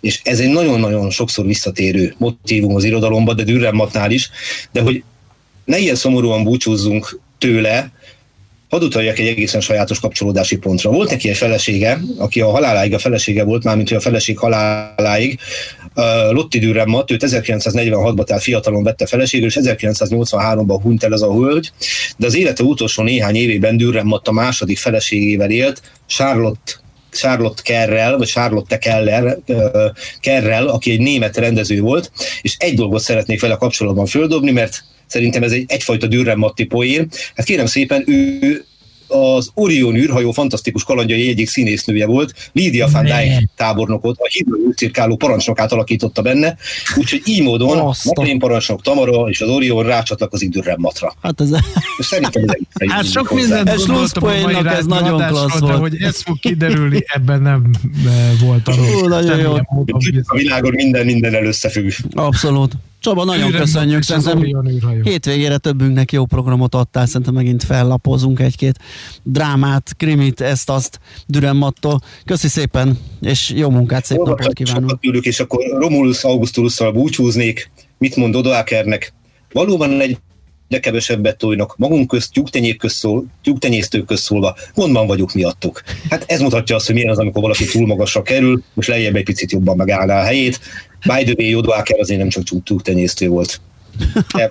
[0.00, 4.30] És ez egy nagyon-nagyon sokszor visszatérő motivum az irodalomban, de Dürrenmattnál is,
[4.72, 5.02] de hogy
[5.64, 7.92] ne ilyen szomorúan búcsúzzunk tőle,
[8.68, 10.90] hadd utaljak egy egészen sajátos kapcsolódási pontra.
[10.90, 15.38] Volt neki egy felesége, aki a haláláig a felesége volt, mármint hogy a feleség haláláig,
[16.30, 21.72] Lotti Dürrenmatt, őt 1946-ban, tehát fiatalon vette feleségül, és 1983-ban hunyt el ez a hölgy,
[22.16, 28.28] de az élete utolsó néhány évében Dürrenmatt a második feleségével élt, Charlotte Charlotte Kerrel, vagy
[28.28, 29.38] Charlotte Keller,
[30.20, 32.10] Kerrel, aki egy német rendező volt,
[32.42, 37.08] és egy dolgot szeretnék vele kapcsolatban földobni, mert szerintem ez egy, egyfajta Dürrenmatti poén.
[37.34, 38.64] Hát kérem szépen, ő
[39.08, 45.16] az Orion űrhajó fantasztikus kalandjai egyik színésznője volt, Lídia van Dijk tábornokot, a hídról cirkáló
[45.16, 46.56] parancsnokát alakította benne,
[46.96, 51.14] úgyhogy így módon Maklén parancsnok Tamara és az Orion rácsatlakozik Dürrenmatra.
[51.22, 51.50] Hát ez...
[51.98, 55.78] Szerintem ez Hát sok mindent ez gondoltam ez nagyon klassz volt.
[55.78, 57.70] hogy ez fog kiderülni, ebben nem
[58.06, 59.08] eh, volt arról.
[59.08, 59.54] Nagyon jó.
[60.24, 61.90] A világon minden minden összefügg.
[62.14, 62.72] Abszolút.
[63.04, 64.42] Csaba, nagyon Ürem köszönjük, szerintem
[65.02, 68.78] hétvégére többünknek jó programot adtál, szerintem megint fellapozunk egy-két
[69.22, 72.00] drámát, krimit, ezt, azt, Dürrenmattól.
[72.24, 75.00] Köszi szépen, és jó munkát, szép napot kívánunk.
[75.00, 79.12] Tőlük, és akkor Romulus Augustusszal búcsúznék, mit mond Odoakernek?
[79.52, 80.18] Valóban egy
[80.68, 82.32] de kevesebbet tojnak, magunk közt,
[83.42, 85.82] tyúktenyésztők közt szólva, gondban vagyok miattuk.
[86.10, 89.24] Hát ez mutatja azt, hogy milyen az, amikor valaki túl magasra kerül, és lejjebb egy
[89.24, 90.60] picit jobban megállná a helyét.
[91.06, 93.60] By the way, Jodo Aker azért nem csak tyúktenyésztő volt.
[94.34, 94.50] De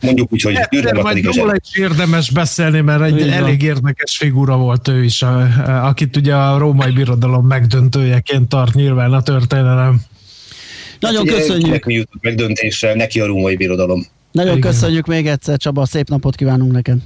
[0.00, 1.28] mondjuk úgy, hogy űrnek pedig
[1.62, 3.32] is érdemes beszélni, mert egy Igen.
[3.32, 8.74] elég érdekes figura volt ő is, a, a, akit ugye a római birodalom megdöntőjeként tart
[8.74, 10.00] nyilván a történelem.
[11.00, 11.84] Nagyon hát, köszönjük.
[11.84, 14.06] Mi jutott megdöntésre, neki a római birodalom.
[14.32, 14.70] Nagyon Igen.
[14.70, 16.98] köszönjük még egyszer, Csaba, szép napot kívánunk neked.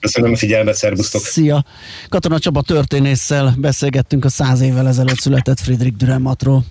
[0.00, 1.20] Köszönöm a figyelmet, szervusztok!
[1.20, 1.64] Szia!
[2.08, 6.64] Katona Csaba történésszel beszélgettünk a száz évvel ezelőtt született Friedrich Dürrenmattról.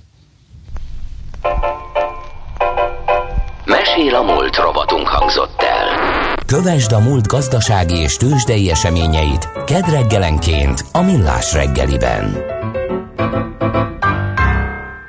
[3.66, 6.36] Mesél a múlt robotunk hangzott el.
[6.46, 12.38] Kövesd a múlt gazdasági és tőzsdei eseményeit kedd reggelenként a Millás reggeliben.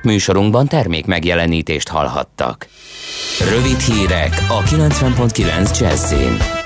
[0.03, 2.67] Műsorunkban termék megjelenítést hallhattak.
[3.55, 6.62] Rövid hírek a 90.9 Jazzin.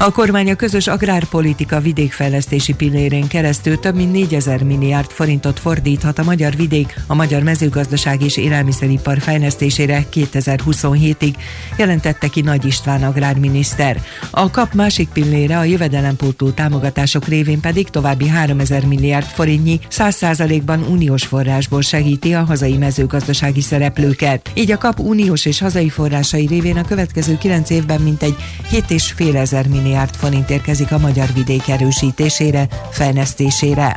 [0.00, 6.24] A kormány a közös agrárpolitika vidékfejlesztési pillérén keresztül több mint 4000 milliárd forintot fordíthat a
[6.24, 11.34] magyar vidék a magyar mezőgazdaság és élelmiszeripar fejlesztésére 2027-ig,
[11.76, 14.02] jelentette ki Nagy István agrárminiszter.
[14.30, 21.26] A kap másik pillére a jövedelempótló támogatások révén pedig további 3000 milliárd forintnyi 100%-ban uniós
[21.26, 24.50] forrásból segíti a hazai mezőgazdasági szereplőket.
[24.54, 28.34] Így a kap uniós és hazai forrásai révén a következő 9 évben mintegy
[28.70, 33.96] 7,5 ezer milliárd milliárd forint érkezik a magyar vidék erősítésére, fejlesztésére.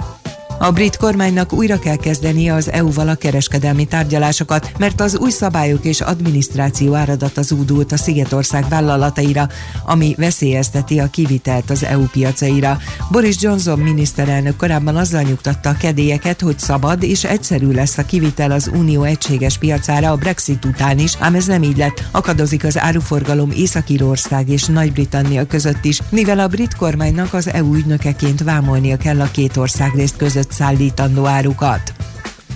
[0.63, 5.85] A brit kormánynak újra kell kezdenie az EU-val a kereskedelmi tárgyalásokat, mert az új szabályok
[5.85, 9.47] és adminisztráció áradata zúdult a Szigetország vállalataira,
[9.85, 12.77] ami veszélyezteti a kivitelt az EU piacaira.
[13.11, 18.51] Boris Johnson miniszterelnök korábban azzal nyugtatta a kedélyeket, hogy szabad és egyszerű lesz a kivitel
[18.51, 22.03] az unió egységes piacára a Brexit után is, ám ez nem így lett.
[22.11, 28.43] Akadozik az áruforgalom Észak-Írország és Nagy-Britannia között is, mivel a brit kormánynak az EU ügynökeként
[28.43, 31.93] vámolnia kell a két ország részt között szállítandó árukat.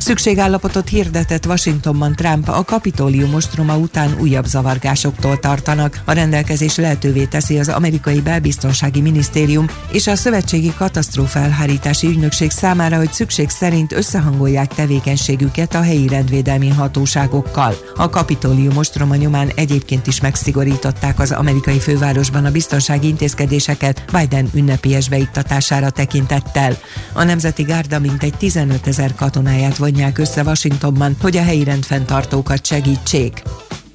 [0.06, 6.02] Szükségállapotot hirdetett Washingtonban Trump a kapitólium ostroma után újabb zavargásoktól tartanak.
[6.06, 13.12] A rendelkezés lehetővé teszi az amerikai belbiztonsági minisztérium és a szövetségi katasztrófelhárítási ügynökség számára, hogy
[13.12, 17.76] szükség szerint összehangolják tevékenységüket a helyi rendvédelmi hatóságokkal.
[17.96, 25.10] A kapitólium ostroma nyomán egyébként is megszigorították az amerikai fővárosban a biztonsági intézkedéseket Biden ünnepies
[25.10, 26.78] beiktatására tekintettel.
[27.14, 33.42] A Nemzeti Gárda mintegy 15 ezer katonáját vonják össze Washingtonban, hogy a helyi rendfenntartókat segítsék.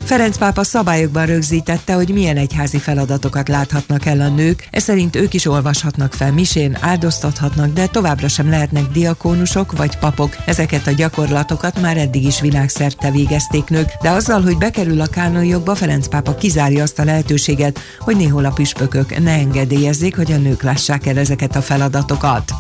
[0.05, 5.35] Ferenc pápa szabályokban rögzítette, hogy milyen egyházi feladatokat láthatnak el a nők, ez szerint ők
[5.35, 10.37] is olvashatnak fel misén, áldoztathatnak, de továbbra sem lehetnek diakónusok vagy papok.
[10.47, 15.75] Ezeket a gyakorlatokat már eddig is világszerte végezték nők, de azzal, hogy bekerül a kánonjogba,
[15.75, 20.63] Ferenc pápa kizárja azt a lehetőséget, hogy néhol a püspökök ne engedélyezzék, hogy a nők
[20.63, 22.53] lássák el ezeket a feladatokat.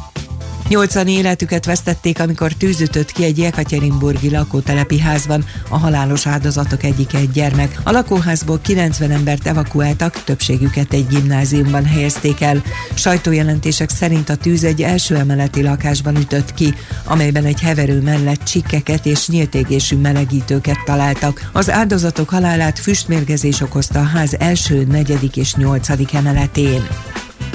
[0.70, 5.44] Nyolcan életüket vesztették, amikor tűzütött ki egy Jekaterinburgi lakótelepi házban.
[5.68, 7.78] A halálos áldozatok egyike egy gyermek.
[7.84, 12.62] A lakóházból 90 embert evakuáltak, többségüket egy gimnáziumban helyezték el.
[12.94, 19.06] Sajtójelentések szerint a tűz egy első emeleti lakásban ütött ki, amelyben egy heverő mellett csikkeket
[19.06, 21.50] és nyíltégésű melegítőket találtak.
[21.52, 26.82] Az áldozatok halálát füstmérgezés okozta a ház első, negyedik és nyolcadik emeletén.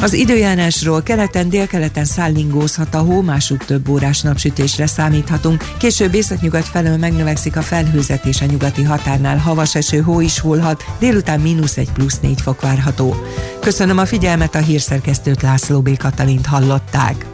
[0.02, 5.64] Az időjárásról keleten, délkeleten szállingózhat a hó, másút több órás napsütésre számíthatunk.
[5.78, 10.84] Később északnyugat felől megnövekszik a felhőzet és a nyugati határnál havas eső hó is hullhat,
[11.00, 13.16] délután mínusz egy plusz négy fok várható.
[13.60, 15.98] Köszönöm a figyelmet, a hírszerkesztőt László B.
[15.98, 17.26] Katalint hallották.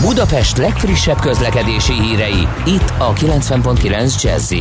[0.00, 4.52] Budapest legfrissebb közlekedési hírei, itt a 90.9 jazz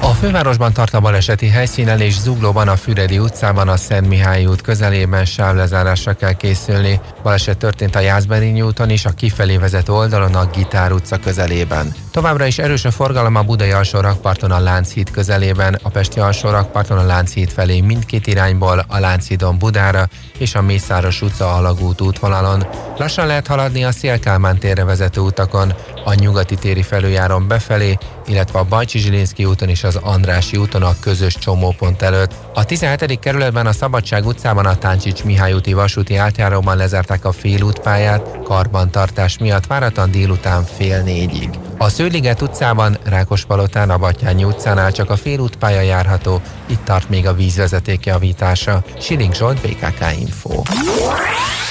[0.00, 4.60] a fővárosban tart a baleseti helyszínen és Zuglóban a Füredi utcában a Szent Mihály út
[4.60, 7.00] közelében sávlezárásra kell készülni.
[7.22, 11.94] Baleset történt a Jászberényi úton és a kifelé vezető oldalon a Gitár utca közelében.
[12.10, 16.50] Továbbra is erős a forgalom a Budai alsó rakparton a Lánchíd közelében, a Pesti alsó
[16.50, 20.08] rakparton a Lánchíd felé mindkét irányból, a Lánchídon Budára
[20.38, 22.66] és a Mészáros utca alagút útvonalon.
[22.96, 25.74] Lassan lehet haladni a Szélkálmán térre vezető utakon,
[26.08, 30.96] a nyugati téri felüljáron befelé, illetve a Bajcsi Zsilinszki úton és az Andrási úton a
[31.00, 32.32] közös csomópont előtt.
[32.54, 33.18] A 17.
[33.18, 39.66] kerületben a Szabadság utcában a Táncsics Mihály úti vasúti átjáróban lezárták a félútpályát, karbantartás miatt
[39.66, 41.48] váratlan délután fél négyig.
[41.78, 47.34] A Szőliget utcában, Rákospalotán, a Batyányi utcánál csak a félútpálya járható, itt tart még a
[47.34, 48.82] vízvezeték javítása.
[49.00, 50.62] Siling Zsolt, BKK Info.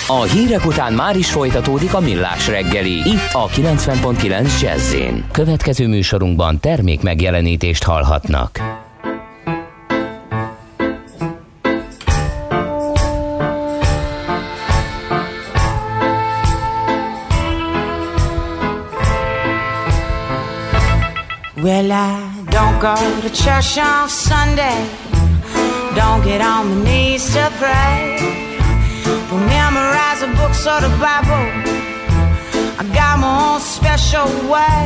[0.09, 4.95] A hírek után már is folytatódik a millás reggeli, itt a 90.9 jazz
[5.31, 8.59] Következő műsorunkban termék megjelenítést hallhatnak.
[21.63, 24.85] Well, I don't go to church on Sunday.
[25.95, 28.46] Don't get on my knees to pray.
[29.97, 31.45] Memorize the books or the Bible.
[32.81, 34.83] I got my own special way.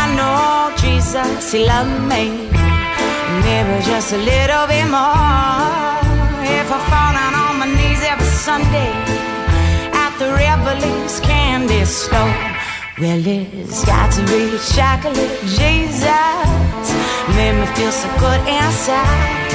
[0.00, 2.24] I know Jesus, He loved me.
[3.46, 5.94] Maybe just a little bit more.
[6.58, 8.92] If I fall down on my knees every Sunday
[10.02, 12.34] at the Revelings candy store.
[12.98, 16.86] Well, it's got to be chocolate Jesus.
[17.36, 19.54] Made me feel so good inside.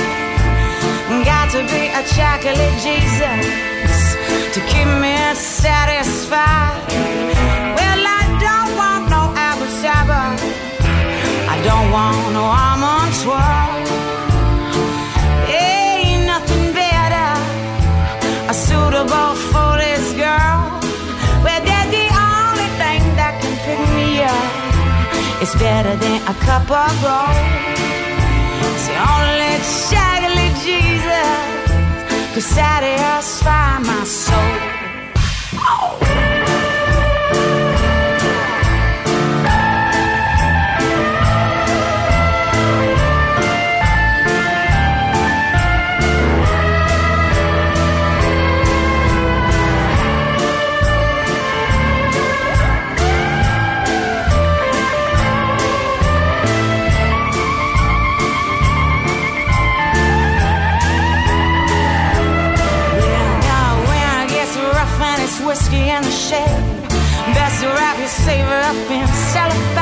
[1.26, 3.71] Got to be a chocolate Jesus
[4.54, 6.84] to keep me satisfied.
[7.78, 10.28] Well, I don't want no apple cider.
[11.54, 13.72] I don't want no almond swirl.
[15.48, 17.32] Ain't nothing better,
[18.52, 20.60] a suitable for this girl.
[21.46, 25.42] Well, that's the only thing that can pick me up.
[25.42, 27.40] It's better than a cup of gold.
[28.76, 29.54] It's the only
[29.88, 31.41] chocolate Jesus
[32.34, 34.38] could satisfy my soul.
[35.56, 36.31] Oh.
[65.52, 66.64] Whiskey in the shade.
[67.36, 69.81] Best wrap your saver up in cellophane.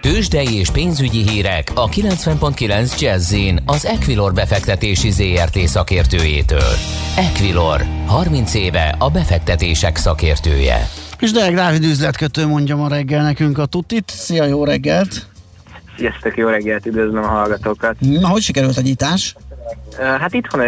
[0.00, 3.34] Tőzsdei és pénzügyi hírek a 90.9 jazz
[3.66, 6.72] az Equilor befektetési ZRT szakértőjétől.
[7.16, 10.88] Equilor, 30 éve a befektetések szakértője.
[11.20, 14.10] És Deák Dávid üzletkötő mondja ma reggel nekünk a tutit.
[14.10, 15.26] Szia, jó reggelt!
[15.96, 17.96] Sziasztok, jó reggelt, üdvözlöm a hallgatókat!
[17.98, 19.34] Na, hogy sikerült a nyitás?
[19.98, 20.62] Hát itthon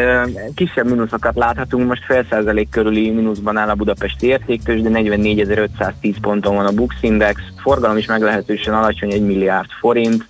[0.55, 6.55] kisebb mínuszokat láthatunk, most fél százalék körüli mínuszban áll a budapesti értéktős, de 44.510 ponton
[6.55, 10.27] van a Bux Index, forgalom is meglehetősen alacsony, 1 milliárd forint,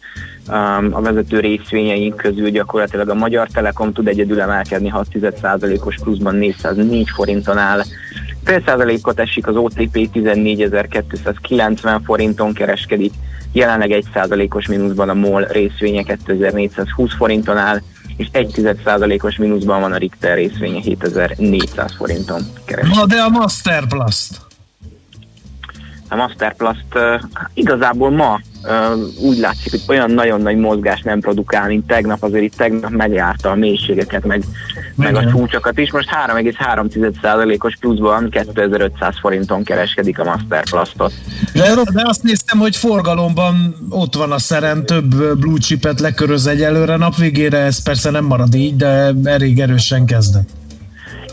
[0.90, 7.58] a vezető részvényeink közül gyakorlatilag a Magyar Telekom tud egyedül emelkedni 6%-os pluszban 404 forinton
[7.58, 7.82] áll.
[8.44, 13.12] Fél százalékot esik az OTP 14.290 forinton kereskedik,
[13.52, 17.80] jelenleg 1%-os mínuszban a MOL részvénye 2420 forinton áll,
[18.16, 22.94] és 1,1%-os mínuszban van a Richter részvénye 7400 forinton keresik.
[22.94, 24.43] Na de a Masterplast?
[26.08, 27.02] A Masterplast uh,
[27.54, 28.70] igazából ma uh,
[29.20, 33.50] úgy látszik, hogy olyan nagyon nagy mozgás nem produkál, mint tegnap, azért itt tegnap megjárta
[33.50, 34.44] a mélységeket, meg
[34.94, 35.92] meg a csúcsokat is.
[35.92, 41.12] Most 3,3%-os pluszban 2500 forinton kereskedik a Masterplastot.
[41.52, 46.96] De, de azt néztem, hogy forgalomban ott van a szeren, több blue chipet leköröz egyelőre
[46.96, 50.48] nap végére, ez persze nem marad így, de elég erősen kezdett.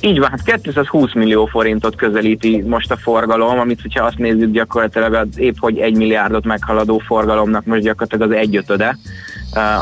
[0.04, 5.14] Így van, hát 220 millió forintot közelíti most a forgalom, amit hogyha azt nézzük gyakorlatilag
[5.14, 8.98] az épp hogy egy milliárdot meghaladó forgalomnak most gyakorlatilag az egyötöde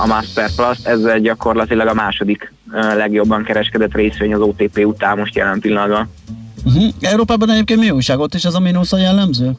[0.04, 5.60] a Master Plus, ezzel gyakorlatilag a második legjobban kereskedett részvény az OTP után most jelen
[5.60, 6.10] pillanatban.
[6.66, 6.84] Uh-huh.
[7.02, 9.52] Európában egyébként mi újságot is ez a mínusz a jellemző?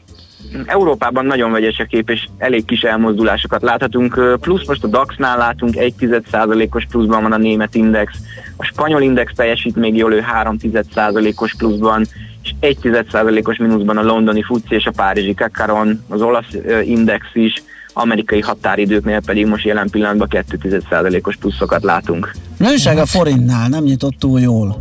[0.67, 4.39] Európában nagyon vegyes a kép, és elég kis elmozdulásokat láthatunk.
[4.41, 8.13] Plusz most a DAX-nál látunk 1,1%-os pluszban van a német index,
[8.57, 12.07] a spanyol index teljesít még jól, ő 3,1%-os pluszban,
[12.43, 18.41] és 1,1%-os mínuszban a londoni FUCI és a párizsi Kakaron, az olasz index is, amerikai
[18.41, 22.33] határidőknél pedig most jelen pillanatban 2,1%-os pluszokat látunk.
[22.57, 24.77] Nőság a forintnál nem nyitott túl jól.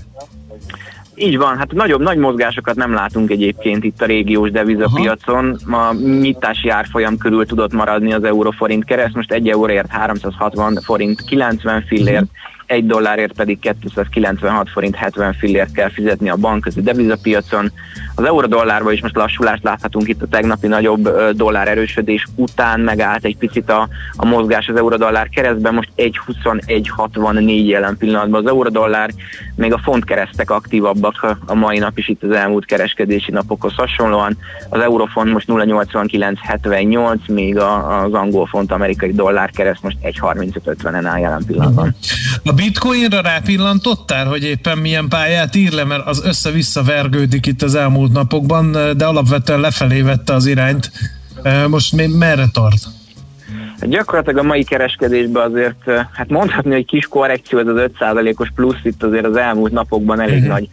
[1.22, 5.58] Így van, hát nagyobb, nagy mozgásokat nem látunk egyébként itt a régiós devizapiacon.
[5.72, 11.84] A nyitási árfolyam körül tudott maradni az euróforint kereszt, most egy euróért 360 forint 90
[11.88, 12.26] fillért,
[12.70, 17.72] egy dollárért pedig 296 forint 70 fillért kell fizetni a bankközi devizapiacon.
[18.16, 23.38] Az euró-dollárban is most lassulást láthatunk itt a tegnapi nagyobb dollár erősödés után, megállt egy
[23.38, 29.10] picit a, a mozgás az euró-dollár keresztben, most 1.21.64 jelen pillanatban az euró-dollár,
[29.56, 34.38] még a font keresztek aktívabbak a mai nap is itt az elmúlt kereskedési napokhoz hasonlóan.
[34.70, 41.44] Az eurofont most 0.89.78, még az angol font amerikai dollár kereszt most 1.35.50-en áll jelen
[41.46, 41.96] pillanatban.
[42.44, 47.76] A bitcoinra rápillantottál, hogy éppen milyen pályát ír le, mert az össze-vissza vergődik itt az
[47.76, 50.91] elmúlt napokban, de alapvetően lefelé vette az irányt.
[51.68, 52.84] Most merre tart?
[53.80, 58.80] Hát gyakorlatilag a mai kereskedésben azért, hát mondhatni, hogy kis korrekció, ez az 5%-os plusz
[58.84, 60.53] itt azért az elmúlt napokban elég uh-huh.
[60.53, 60.70] nagy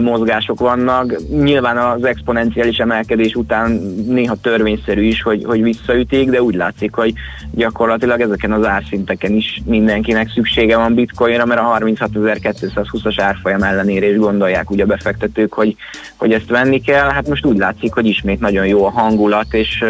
[0.00, 1.14] mozgások vannak.
[1.28, 3.70] Nyilván az exponenciális emelkedés után
[4.06, 7.12] néha törvényszerű is, hogy, hogy visszaütik, de úgy látszik, hogy
[7.50, 14.16] gyakorlatilag ezeken az árszinteken is mindenkinek szüksége van bitcoinra, mert a 36.220-as árfolyam ellenére is
[14.16, 15.76] gondolják ugye a befektetők, hogy,
[16.16, 17.08] hogy ezt venni kell.
[17.10, 19.84] Hát most úgy látszik, hogy ismét nagyon jó a hangulat, és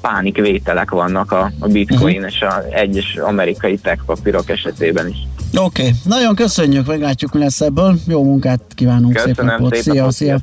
[0.00, 2.32] pánikvételek vannak a, a bitcoin uh-huh.
[2.32, 5.16] és a egyes amerikai tech papírok esetében is.
[5.54, 5.94] Oké, okay.
[6.04, 7.98] nagyon köszönjük, meglátjuk, mi lesz ebből.
[8.06, 9.74] Jó munkát kívánunk, Köszönöm, szép napot.
[9.74, 10.40] Szép szia, napot, szia.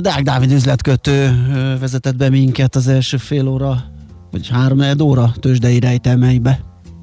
[0.00, 1.30] Deák Dávid üzletkötő
[1.80, 3.84] vezetett be minket az első fél óra,
[4.30, 6.60] vagy három óra tőzsdei rejtelmeibe.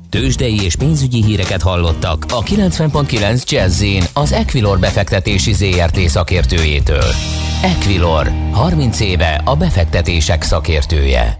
[0.10, 7.06] Tőzsdei és pénzügyi híreket hallottak a 90.9 jazz az Equilor befektetési ZRT szakértőjétől.
[7.64, 11.40] Equilor, 30 éve a befektetések szakértője.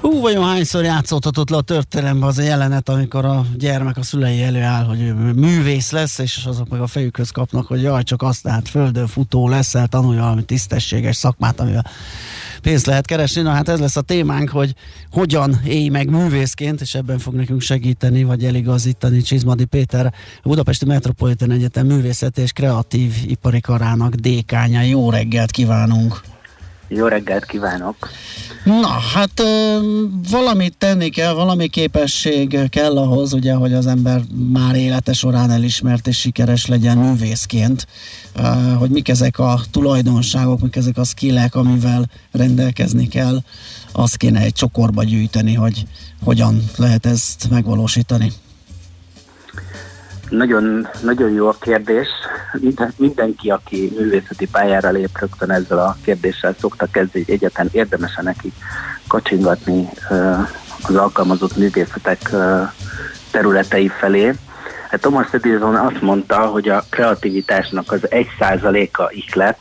[0.00, 4.42] Hú, vajon hányszor játszódhatott le a történelembe az a jelenet, amikor a gyermek a szülei
[4.42, 8.44] előáll, hogy ő művész lesz, és azok meg a fejükhöz kapnak, hogy jaj, csak azt
[8.44, 11.86] lehet földön futó leszel, tanulj valami tisztességes szakmát, amivel
[12.62, 13.42] pénzt lehet keresni.
[13.42, 14.74] Na hát ez lesz a témánk, hogy
[15.10, 20.84] hogyan élj meg művészként, és ebben fog nekünk segíteni, vagy eligazítani Csizmadi Péter, a Budapesti
[20.84, 24.80] Metropolitan Egyetem művészeti és kreatív ipari karának dékánya.
[24.80, 26.29] Jó reggelt kívánunk!
[26.92, 28.08] Jó reggelt kívánok!
[28.64, 29.42] Na, hát
[30.30, 34.20] valamit tenni kell, valami képesség kell ahhoz, ugye, hogy az ember
[34.52, 37.86] már élete során elismert és sikeres legyen művészként,
[38.78, 43.38] hogy mik ezek a tulajdonságok, mik ezek a skillek, amivel rendelkezni kell,
[43.92, 45.86] azt kéne egy csokorba gyűjteni, hogy
[46.24, 48.32] hogyan lehet ezt megvalósítani.
[50.30, 52.08] Nagyon, nagyon jó a kérdés.
[52.60, 58.18] Minden, mindenki, aki művészeti pályára lép, rögtön ezzel a kérdéssel szokta kezdeni, hogy egyetlen érdemes
[58.22, 58.52] neki
[59.08, 59.88] kacsingatni
[60.82, 62.30] az alkalmazott művészetek
[63.30, 64.34] területei felé.
[64.90, 69.58] Hát Thomas Edison azt mondta, hogy a kreativitásnak az 1%-a ihlet,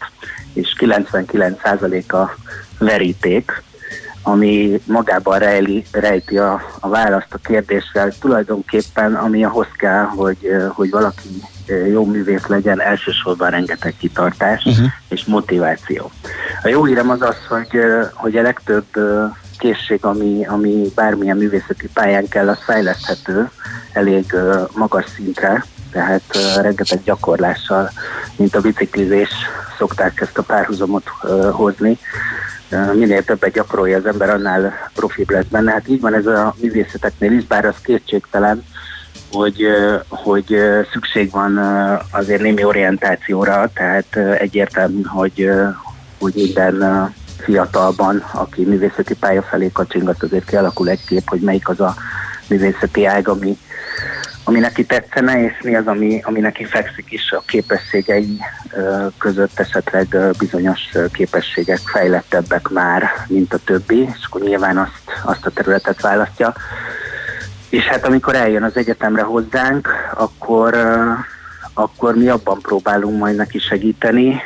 [0.53, 2.35] és 99%-a
[2.79, 3.63] veríték
[4.23, 8.11] ami magában rejli, rejti a, a választ a kérdéssel.
[8.19, 11.29] Tulajdonképpen ami ahhoz kell, hogy, hogy valaki
[11.91, 14.87] jó művész legyen, elsősorban rengeteg kitartás uh-huh.
[15.07, 16.11] és motiváció.
[16.63, 17.79] A jó hírem az az, hogy,
[18.13, 18.85] hogy a legtöbb
[19.57, 23.49] készség, ami, ami bármilyen művészeti pályán kell, az fejleszthető
[23.93, 24.35] elég
[24.73, 26.23] magas szintre, tehát
[26.61, 27.89] rengeteg gyakorlással,
[28.35, 29.29] mint a biciklizés
[29.77, 31.07] szokták ezt a párhuzamot
[31.51, 31.99] hozni
[32.93, 35.71] minél többet gyakorolja az ember, annál profibb lesz benne.
[35.71, 38.63] Hát így van ez a művészeteknél is, bár az kétségtelen,
[39.31, 39.67] hogy,
[40.07, 40.57] hogy
[40.91, 41.57] szükség van
[42.11, 45.49] azért némi orientációra, tehát egyértelmű, hogy,
[46.19, 51.79] hogy minden fiatalban, aki művészeti pálya felé kacsingat, azért kialakul egy kép, hogy melyik az
[51.79, 51.95] a
[52.47, 53.57] művészeti ág, ami,
[54.43, 58.37] ami neki tetszene, és mi az, ami, ami neki fekszik is a képességei
[59.17, 60.79] között esetleg bizonyos
[61.11, 66.53] képességek fejlettebbek már, mint a többi, és akkor nyilván azt, azt a területet választja.
[67.69, 70.75] És hát amikor eljön az egyetemre hozzánk, akkor,
[71.73, 74.41] akkor mi abban próbálunk majd neki segíteni,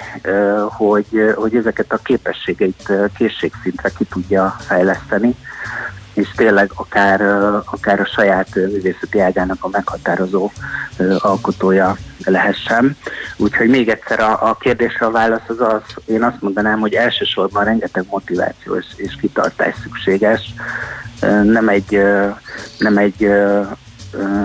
[0.69, 5.35] hogy, hogy ezeket a képességeit készségszintre ki tudja fejleszteni,
[6.13, 7.21] és tényleg akár,
[7.65, 10.51] akár a saját művészeti ágának a meghatározó
[11.17, 12.97] alkotója lehessen.
[13.37, 17.63] Úgyhogy még egyszer a, a kérdésre a válasz az az, én azt mondanám, hogy elsősorban
[17.63, 20.53] rengeteg motiváció és, és kitartás szükséges.
[21.43, 22.01] Nem egy,
[22.77, 23.31] nem egy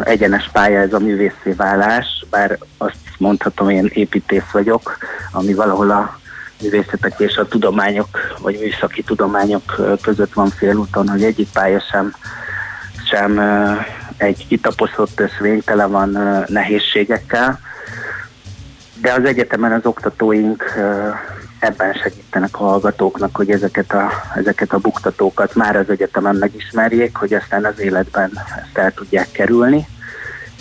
[0.02, 4.96] egyenes pálya ez a művészé válás, bár azt mondhatom, én építész vagyok,
[5.32, 6.18] ami valahol a
[6.62, 12.14] művészetek és a tudományok, vagy műszaki tudományok között van félúton, hogy egyik pálya sem,
[13.11, 13.40] sem
[14.16, 17.61] egy kitaposzott öszvény, tele van nehézségekkel,
[19.00, 20.64] de az egyetemen az oktatóink
[21.59, 27.34] ebben segítenek a hallgatóknak, hogy ezeket a, ezeket a buktatókat már az egyetemen megismerjék, hogy
[27.34, 29.86] aztán az életben ezt el tudják kerülni,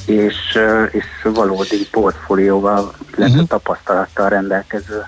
[0.06, 0.60] és,
[0.92, 3.48] és valódi portfólióval, illetve uh-huh.
[3.48, 5.06] tapasztalattal rendelkező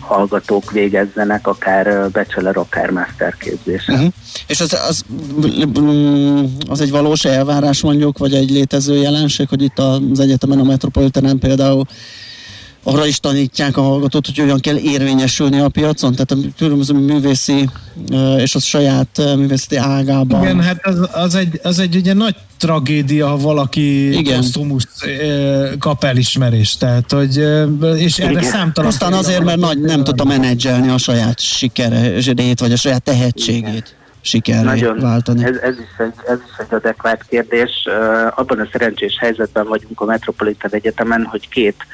[0.00, 3.94] hallgatók végezzenek, akár bachelor, akár master képzésen.
[3.94, 4.12] Uh-huh.
[4.46, 5.04] És az, az,
[6.68, 11.38] az egy valós elvárás mondjuk, vagy egy létező jelenség, hogy itt az egyetemen a Metropolitanen
[11.38, 11.84] például
[12.86, 17.68] arra is tanítják a hallgatót, hogy hogyan kell érvényesülni a piacon, tehát a különböző művészi
[18.38, 20.42] és a saját művészeti ágában.
[20.42, 24.86] Igen, hát az, az, egy, az egy ugye nagy tragédia, ha valaki kosztumusz
[25.78, 27.44] kap elismerést, tehát, hogy,
[27.96, 28.90] és erre számtalan.
[28.90, 33.64] Aztán azért, mert nagy, nem tudta menedzselni a saját sikerét, vagy a saját tehetségét.
[33.64, 35.44] Igen sikerre Nagyon, váltani.
[35.44, 37.88] Ez, ez, is egy, ez is egy adekvát kérdés.
[38.34, 41.86] Abban a szerencsés helyzetben vagyunk a Metropolitan Egyetemen, hogy két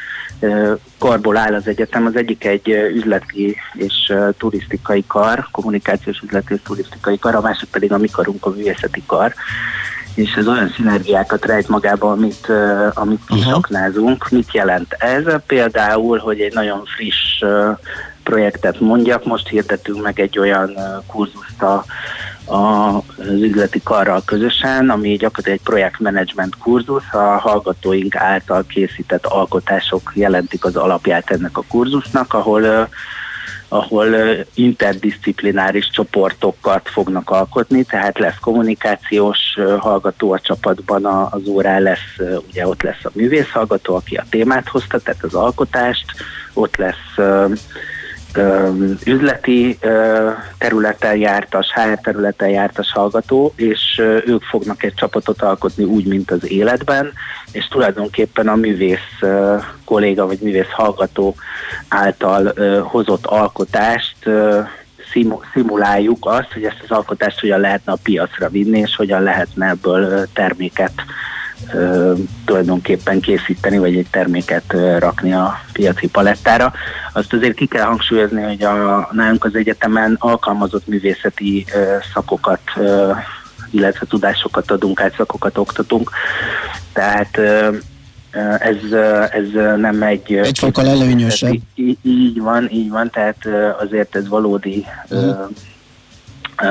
[0.98, 2.06] karból áll az egyetem.
[2.06, 7.92] Az egyik egy üzleti és turisztikai kar, kommunikációs üzleti és turisztikai kar, a másik pedig
[7.92, 9.34] a mi karunk, a művészeti kar
[10.14, 14.28] és ez olyan szinergiákat rejt magába, amit, uh, amit kisaknázunk.
[14.28, 15.24] Mit jelent ez?
[15.46, 17.78] Például, hogy egy nagyon friss uh,
[18.22, 21.84] projektet mondjak, most hirdetünk meg egy olyan kurzust a,
[22.54, 30.12] a az üzleti karral közösen, ami gyakorlatilag egy projektmenedzsment kurzus, a hallgatóink által készített alkotások
[30.14, 32.88] jelentik az alapját ennek a kurzusnak, ahol
[33.72, 34.06] ahol
[34.54, 39.38] interdisziplináris csoportokat fognak alkotni, tehát lesz kommunikációs
[39.78, 44.98] hallgató a csapatban az órán, lesz, ugye ott lesz a művészhallgató, aki a témát hozta,
[44.98, 46.04] tehát az alkotást,
[46.52, 47.26] ott lesz
[49.04, 49.78] üzleti
[50.58, 56.50] területen jártas, HR területen jártas hallgató, és ők fognak egy csapatot alkotni úgy, mint az
[56.50, 57.12] életben,
[57.52, 59.20] és tulajdonképpen a művész
[59.84, 61.34] kolléga vagy művész hallgató
[61.88, 62.52] által
[62.82, 64.16] hozott alkotást
[65.52, 70.26] szimuláljuk azt, hogy ezt az alkotást hogyan lehetne a piacra vinni, és hogyan lehetne ebből
[70.32, 70.92] terméket
[72.44, 76.72] tulajdonképpen készíteni, vagy egy terméket rakni a piaci palettára.
[77.12, 81.66] Azt azért ki kell hangsúlyozni, hogy a, nálunk az egyetemen alkalmazott művészeti
[82.14, 82.60] szakokat
[83.72, 86.10] illetve tudásokat adunk át, szakokat oktatunk.
[86.92, 87.38] Tehát
[88.58, 88.92] ez,
[89.30, 90.32] ez nem egy...
[90.32, 91.52] Egy fokkal előnyösebb.
[91.74, 93.48] Így, így van, így van, tehát
[93.80, 95.48] azért ez valódi uh-huh.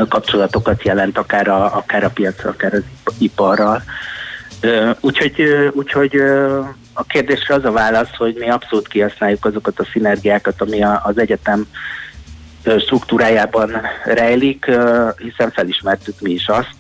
[0.07, 2.83] kapcsolatokat jelent akár a, akár a piacra, akár az
[3.17, 3.83] iparral.
[4.99, 5.41] Úgyhogy,
[5.73, 6.15] úgyhogy
[6.93, 11.67] a kérdésre az a válasz, hogy mi abszolút kihasználjuk azokat a szinergiákat, ami az egyetem
[12.79, 13.71] struktúrájában
[14.05, 14.65] rejlik,
[15.17, 16.75] hiszen felismertük mi is azt,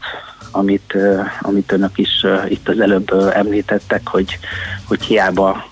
[0.51, 0.97] amit,
[1.41, 4.39] amit önök is itt az előbb említettek, hogy,
[4.87, 5.69] hogy hiába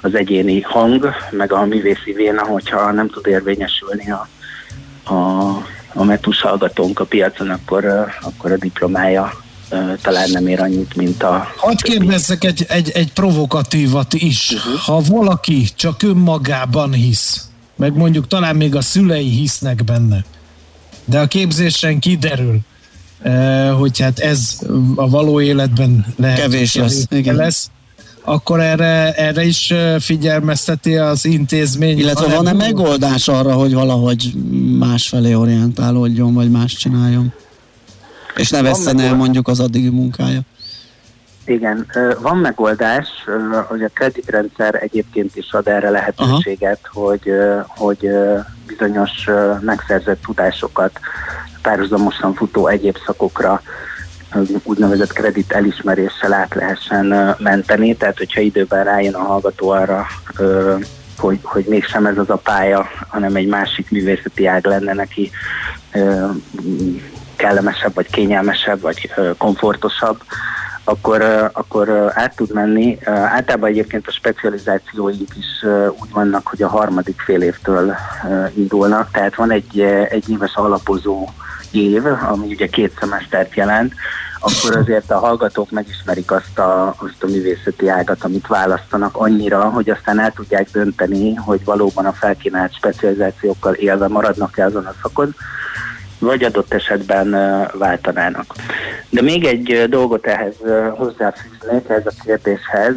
[0.00, 4.28] az egyéni hang, meg a művészi véna, hogyha nem tud érvényesülni a,
[5.14, 5.48] a,
[5.94, 7.84] a metus hallgatónk a piacon, akkor,
[8.20, 9.43] akkor a diplomája
[10.02, 11.46] talán nem ér annyit, mint a...
[11.56, 14.50] Hadd kérdezzek egy, egy, egy provokatívat is.
[14.50, 14.80] Uh-huh.
[14.80, 20.24] Ha valaki csak önmagában hisz, meg mondjuk talán még a szülei hisznek benne,
[21.04, 22.58] de a képzésen kiderül,
[23.78, 24.58] hogy hát ez
[24.94, 27.34] a való életben lehet, kevés lesz, igen.
[27.34, 27.70] lesz
[28.24, 31.98] akkor erre, erre is figyelmezteti az intézmény.
[31.98, 34.32] Illetve van-e megoldás arra, hogy valahogy
[34.78, 37.32] másfelé orientálódjon, vagy más csináljon?
[38.36, 40.40] És ne veszten el mondjuk az addigi munkája.
[41.46, 41.86] Igen,
[42.20, 43.08] van megoldás,
[43.68, 47.32] hogy a kreditrendszer egyébként is ad erre lehetőséget, hogy,
[47.66, 48.08] hogy
[48.66, 49.28] bizonyos
[49.60, 51.00] megszerzett tudásokat
[51.62, 53.62] párhuzamosan futó egyéb szakokra
[54.62, 60.06] úgynevezett kredit elismeréssel át lehessen menteni, tehát hogyha időben rájön a hallgató arra,
[61.18, 65.30] hogy, hogy mégsem ez az a pálya, hanem egy másik művészeti ág lenne neki
[67.36, 70.20] kellemesebb, vagy kényelmesebb, vagy komfortosabb,
[70.84, 72.98] akkor, akkor át tud menni.
[73.04, 75.64] Általában egyébként a specializációink is
[76.00, 77.94] úgy vannak, hogy a harmadik fél évtől
[78.54, 81.28] indulnak, tehát van egy, egy éves alapozó
[81.70, 83.94] év, ami ugye két szemesztert jelent,
[84.40, 89.90] akkor azért a hallgatók megismerik azt a, azt a művészeti ágat, amit választanak annyira, hogy
[89.90, 95.34] aztán el tudják dönteni, hogy valóban a felkínált specializációkkal élve maradnak-e azon a szakon,
[96.18, 97.30] vagy adott esetben
[97.72, 98.54] váltanának.
[99.10, 100.54] De még egy dolgot ehhez
[100.90, 102.94] hozzáfűznék, ehhez a kérdéshez,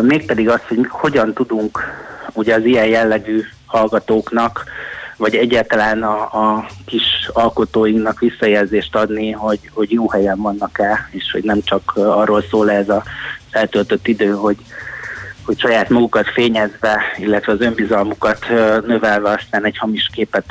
[0.00, 1.78] mégpedig az, hogy hogyan tudunk
[2.32, 4.64] ugye az ilyen jellegű hallgatóknak,
[5.16, 11.44] vagy egyáltalán a, a kis alkotóinknak visszajelzést adni, hogy, hogy jó helyen vannak-e, és hogy
[11.44, 13.02] nem csak arról szól ez a
[13.50, 14.56] eltöltött idő, hogy
[15.46, 18.46] hogy saját magukat fényezve, illetve az önbizalmukat
[18.86, 20.46] növelve aztán egy hamis képet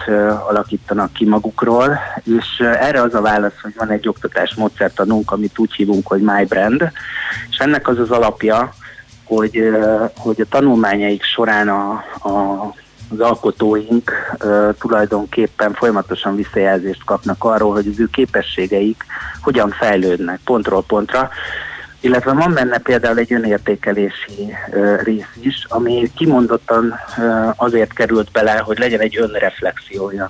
[0.47, 5.73] alakítanak ki magukról, és erre az a válasz, hogy van egy oktatás módszertanunk, amit úgy
[5.73, 6.47] hívunk, hogy My
[7.49, 8.73] és ennek az az alapja,
[9.23, 9.71] hogy,
[10.17, 11.91] hogy a tanulmányaik során a,
[12.29, 12.73] a
[13.09, 14.11] az alkotóink
[14.43, 19.05] uh, tulajdonképpen folyamatosan visszajelzést kapnak arról, hogy az ő képességeik
[19.41, 21.29] hogyan fejlődnek pontról pontra,
[21.99, 28.57] illetve van benne például egy önértékelési uh, rész is, ami kimondottan uh, azért került bele,
[28.57, 30.29] hogy legyen egy önreflexiója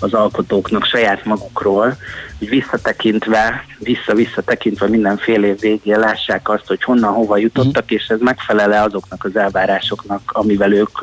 [0.00, 1.96] az alkotóknak saját magukról,
[2.38, 7.96] hogy visszatekintve, vissza-vissza tekintve mindenféle év végén lássák azt, hogy honnan, hova jutottak, mm.
[7.96, 11.02] és ez megfelele azoknak az elvárásoknak, amivel ők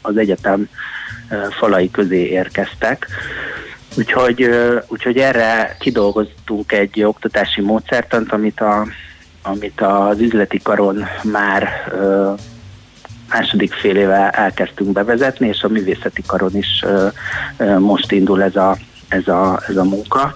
[0.00, 0.68] az egyetem
[1.50, 3.06] falai közé érkeztek.
[3.96, 4.50] Úgyhogy,
[4.88, 8.86] úgyhogy erre kidolgoztunk egy oktatási módszertant, amit, a,
[9.42, 11.68] amit az üzleti karon már
[13.30, 16.84] második fél éve elkezdtünk bevezetni, és a művészeti karon is
[17.78, 18.76] most indul ez a,
[19.08, 20.32] ez a, ez a munka.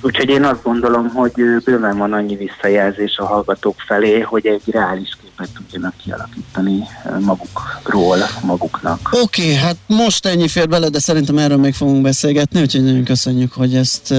[0.00, 1.32] Úgyhogy én azt gondolom, hogy
[1.64, 6.84] bőven van annyi visszajelzés a hallgatók felé, hogy egy reális képet tudjanak kialakítani
[7.20, 9.08] magukról, maguknak.
[9.12, 13.04] Oké, okay, hát most ennyi fér bele, de szerintem erről még fogunk beszélgetni, úgyhogy nagyon
[13.04, 14.14] köszönjük, hogy ezt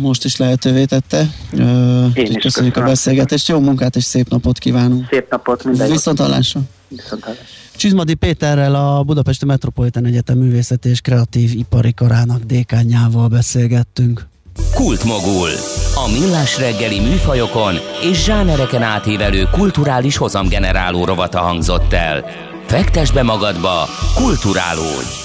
[0.00, 1.18] most is lehetővé tette.
[1.52, 2.72] Én is köszönjük köszönöm.
[2.74, 5.06] a beszélgetést, jó munkát és szép napot kívánunk.
[5.10, 6.60] Szép napot, minden Viszont hallásra.
[6.88, 7.44] Viszont hallásra.
[7.76, 14.30] Csizmadi Péterrel a Budapesti Metropolitan Egyetem Művészeti és Kreatív Ipari Karának dékányával beszélgettünk.
[14.74, 15.50] Kultmogul.
[15.94, 17.74] A millás reggeli műfajokon
[18.10, 22.24] és zsánereken átívelő kulturális hozamgeneráló rovata hangzott el.
[22.66, 25.20] Fektes be magadba, kulturálódj!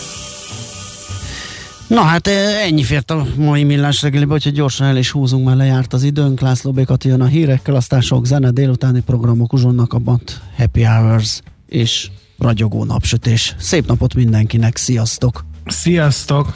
[1.88, 5.58] Na hát eh, ennyi fért a mai millás reggelibe, hogyha gyorsan el is húzunk, mert
[5.58, 6.40] lejárt az időnk.
[6.40, 11.42] László Békat jön a hírekkel, aztán sok zene, délutáni programok uzsonnak a bant Happy Hours
[11.68, 13.56] és ragyogó napsütés.
[13.60, 15.46] Szép napot mindenkinek, sziasztok!
[15.66, 16.56] Sziasztok!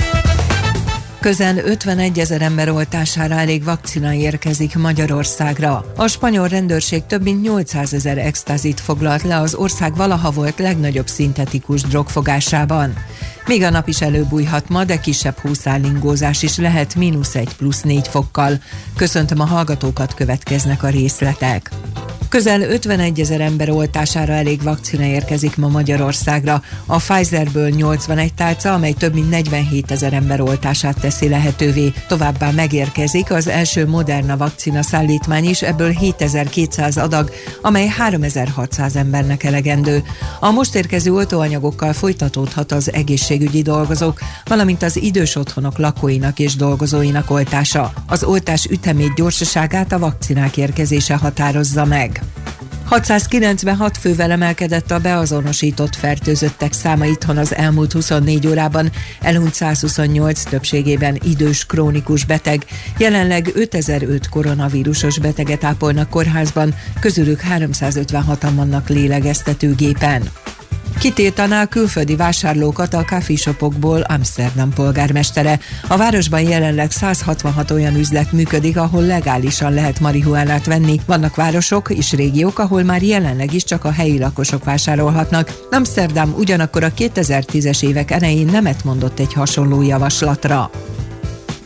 [1.21, 5.85] Közel 51 ezer ember oltására elég vakcina érkezik Magyarországra.
[5.95, 11.07] A spanyol rendőrség több mint 800 ezer extazit foglalt le az ország valaha volt legnagyobb
[11.07, 12.93] szintetikus drogfogásában.
[13.51, 18.07] Még a nap is előbújhat ma, de kisebb húszállingózás is lehet mínusz 1 plusz 4
[18.07, 18.61] fokkal.
[18.95, 21.71] Köszöntöm a hallgatókat, következnek a részletek.
[22.31, 26.61] Közel 51 ezer ember oltására elég vakcina érkezik ma Magyarországra.
[26.85, 31.91] A Pfizerből 81 tálca, amely több mint 47 ezer ember oltását teszi lehetővé.
[32.07, 37.31] Továbbá megérkezik az első Moderna vakcina szállítmány is, ebből 7200 adag,
[37.61, 40.03] amely 3600 embernek elegendő.
[40.39, 42.93] A most érkező oltóanyagokkal folytatódhat az
[43.41, 47.93] egészségügyi dolgozók, valamint az idős otthonok lakóinak és dolgozóinak oltása.
[48.07, 52.21] Az oltás ütemét gyorsaságát a vakcinák érkezése határozza meg.
[52.85, 61.17] 696 fővel emelkedett a beazonosított fertőzöttek száma itthon az elmúlt 24 órában, elhunyt 128 többségében
[61.23, 62.65] idős krónikus beteg.
[62.97, 70.29] Jelenleg 5005 koronavírusos beteget ápolnak kórházban, közülük 356-an vannak lélegeztetőgépen.
[70.99, 75.59] Kitiltaná külföldi vásárlókat a kávéshopokból Amsterdam polgármestere.
[75.87, 80.99] A városban jelenleg 166 olyan üzlet működik, ahol legálisan lehet marihuánát venni.
[81.05, 85.59] Vannak városok és régiók, ahol már jelenleg is csak a helyi lakosok vásárolhatnak.
[85.71, 90.69] Amsterdam ugyanakkor a 2010-es évek elején nemet mondott egy hasonló javaslatra.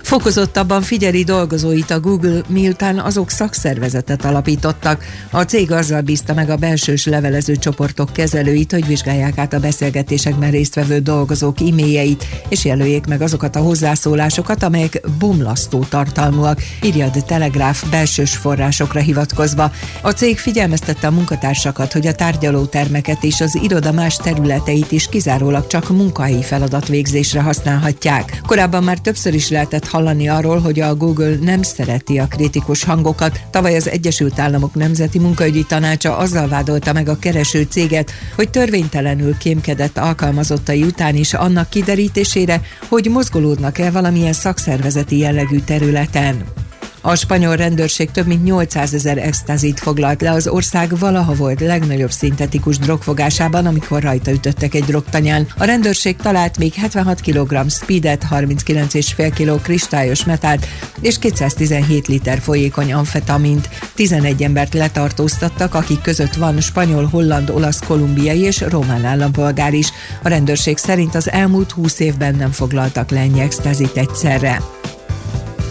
[0.05, 5.03] Fokozottabban figyeli dolgozóit a Google, miután azok szakszervezetet alapítottak.
[5.31, 10.51] A cég azzal bízta meg a belsős levelező csoportok kezelőit, hogy vizsgálják át a beszélgetésekben
[10.51, 17.83] résztvevő dolgozók e-mailjeit, és jelöljék meg azokat a hozzászólásokat, amelyek bomlasztó tartalmúak, írja a Telegráf
[17.89, 19.71] belsős forrásokra hivatkozva.
[20.01, 25.67] A cég figyelmeztette a munkatársakat, hogy a tárgyalótermeket és az iroda más területeit is kizárólag
[25.67, 28.41] csak munkahelyi feladatvégzésre használhatják.
[28.45, 33.39] Korábban már többször is lehetett hallani arról, hogy a Google nem szereti a kritikus hangokat.
[33.51, 39.37] Tavaly az Egyesült Államok Nemzeti Munkaügyi Tanácsa azzal vádolta meg a kereső céget, hogy törvénytelenül
[39.37, 46.64] kémkedett alkalmazottai után is annak kiderítésére, hogy mozgolódnak-e valamilyen szakszervezeti jellegű területen.
[47.07, 52.11] A spanyol rendőrség több mint 800 ezer extazit foglalt le az ország valaha volt legnagyobb
[52.11, 55.47] szintetikus drogfogásában, amikor rajta ütöttek egy drogtanyán.
[55.57, 60.67] A rendőrség talált még 76 kg speedet, 39,5 kg kristályos metált
[61.01, 63.69] és 217 liter folyékony amfetamint.
[63.95, 69.91] 11 embert letartóztattak, akik között van spanyol, holland, olasz, kolumbiai és román állampolgár is.
[70.23, 73.49] A rendőrség szerint az elmúlt 20 évben nem foglaltak le ennyi
[73.93, 74.74] egyszerre.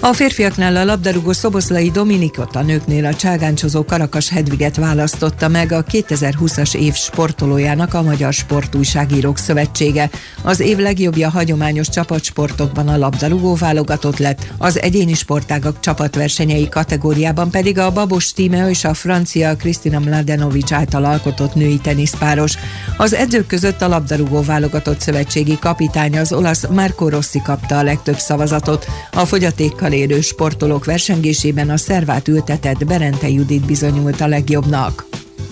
[0.04, 5.84] A férfiaknál a labdarúgó Szoboszlai Dominikot, a nőknél a cságáncsozó Karakas Hedviget választotta meg a
[5.84, 10.10] 2020-as év sportolójának a Magyar Sportújságírók Szövetsége.
[10.42, 17.78] Az év legjobbja hagyományos csapatsportokban a labdarúgó válogatott lett, az egyéni sportágak csapatversenyei kategóriában pedig
[17.78, 22.54] a Babos Tímea és a francia Krisztina Mladenovics által alkotott női teniszpáros.
[22.96, 28.18] Az edzők között a labdarúgó válogatott szövetségi kapitány az olasz Marco Rossi kapta a legtöbb
[28.18, 35.06] szavazatot, a fogyatékkal érő sportolók versengésében a szervát ültetett Berente Judit bizonyult a legjobbnak.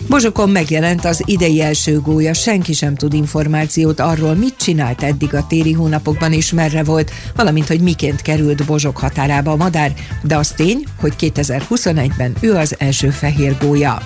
[0.08, 5.46] Bozsokon megjelent az idei első gólya, senki sem tud információt arról, mit csinált eddig a
[5.46, 10.48] téli hónapokban és merre volt, valamint, hogy miként került Bozsok határába a madár, de az
[10.48, 14.02] tény, hogy 2021-ben ő az első fehér gólya.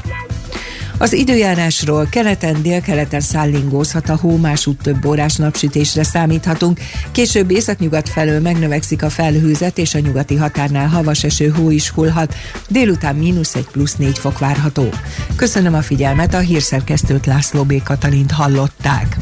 [0.98, 6.80] Az időjárásról keleten, délkeleten szállingózhat a hó, másút több órás napsütésre számíthatunk.
[7.12, 12.34] Később északnyugat felől megnövekszik a felhőzet, és a nyugati határnál havas eső hó is hullhat.
[12.68, 14.88] Délután mínusz egy plusz négy fok várható.
[15.36, 17.82] Köszönöm a figyelmet, a hírszerkesztőt László B.
[17.82, 19.16] Katalint hallották.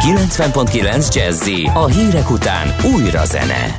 [0.00, 3.74] 90.9 Jazzy a hírek után újra zene.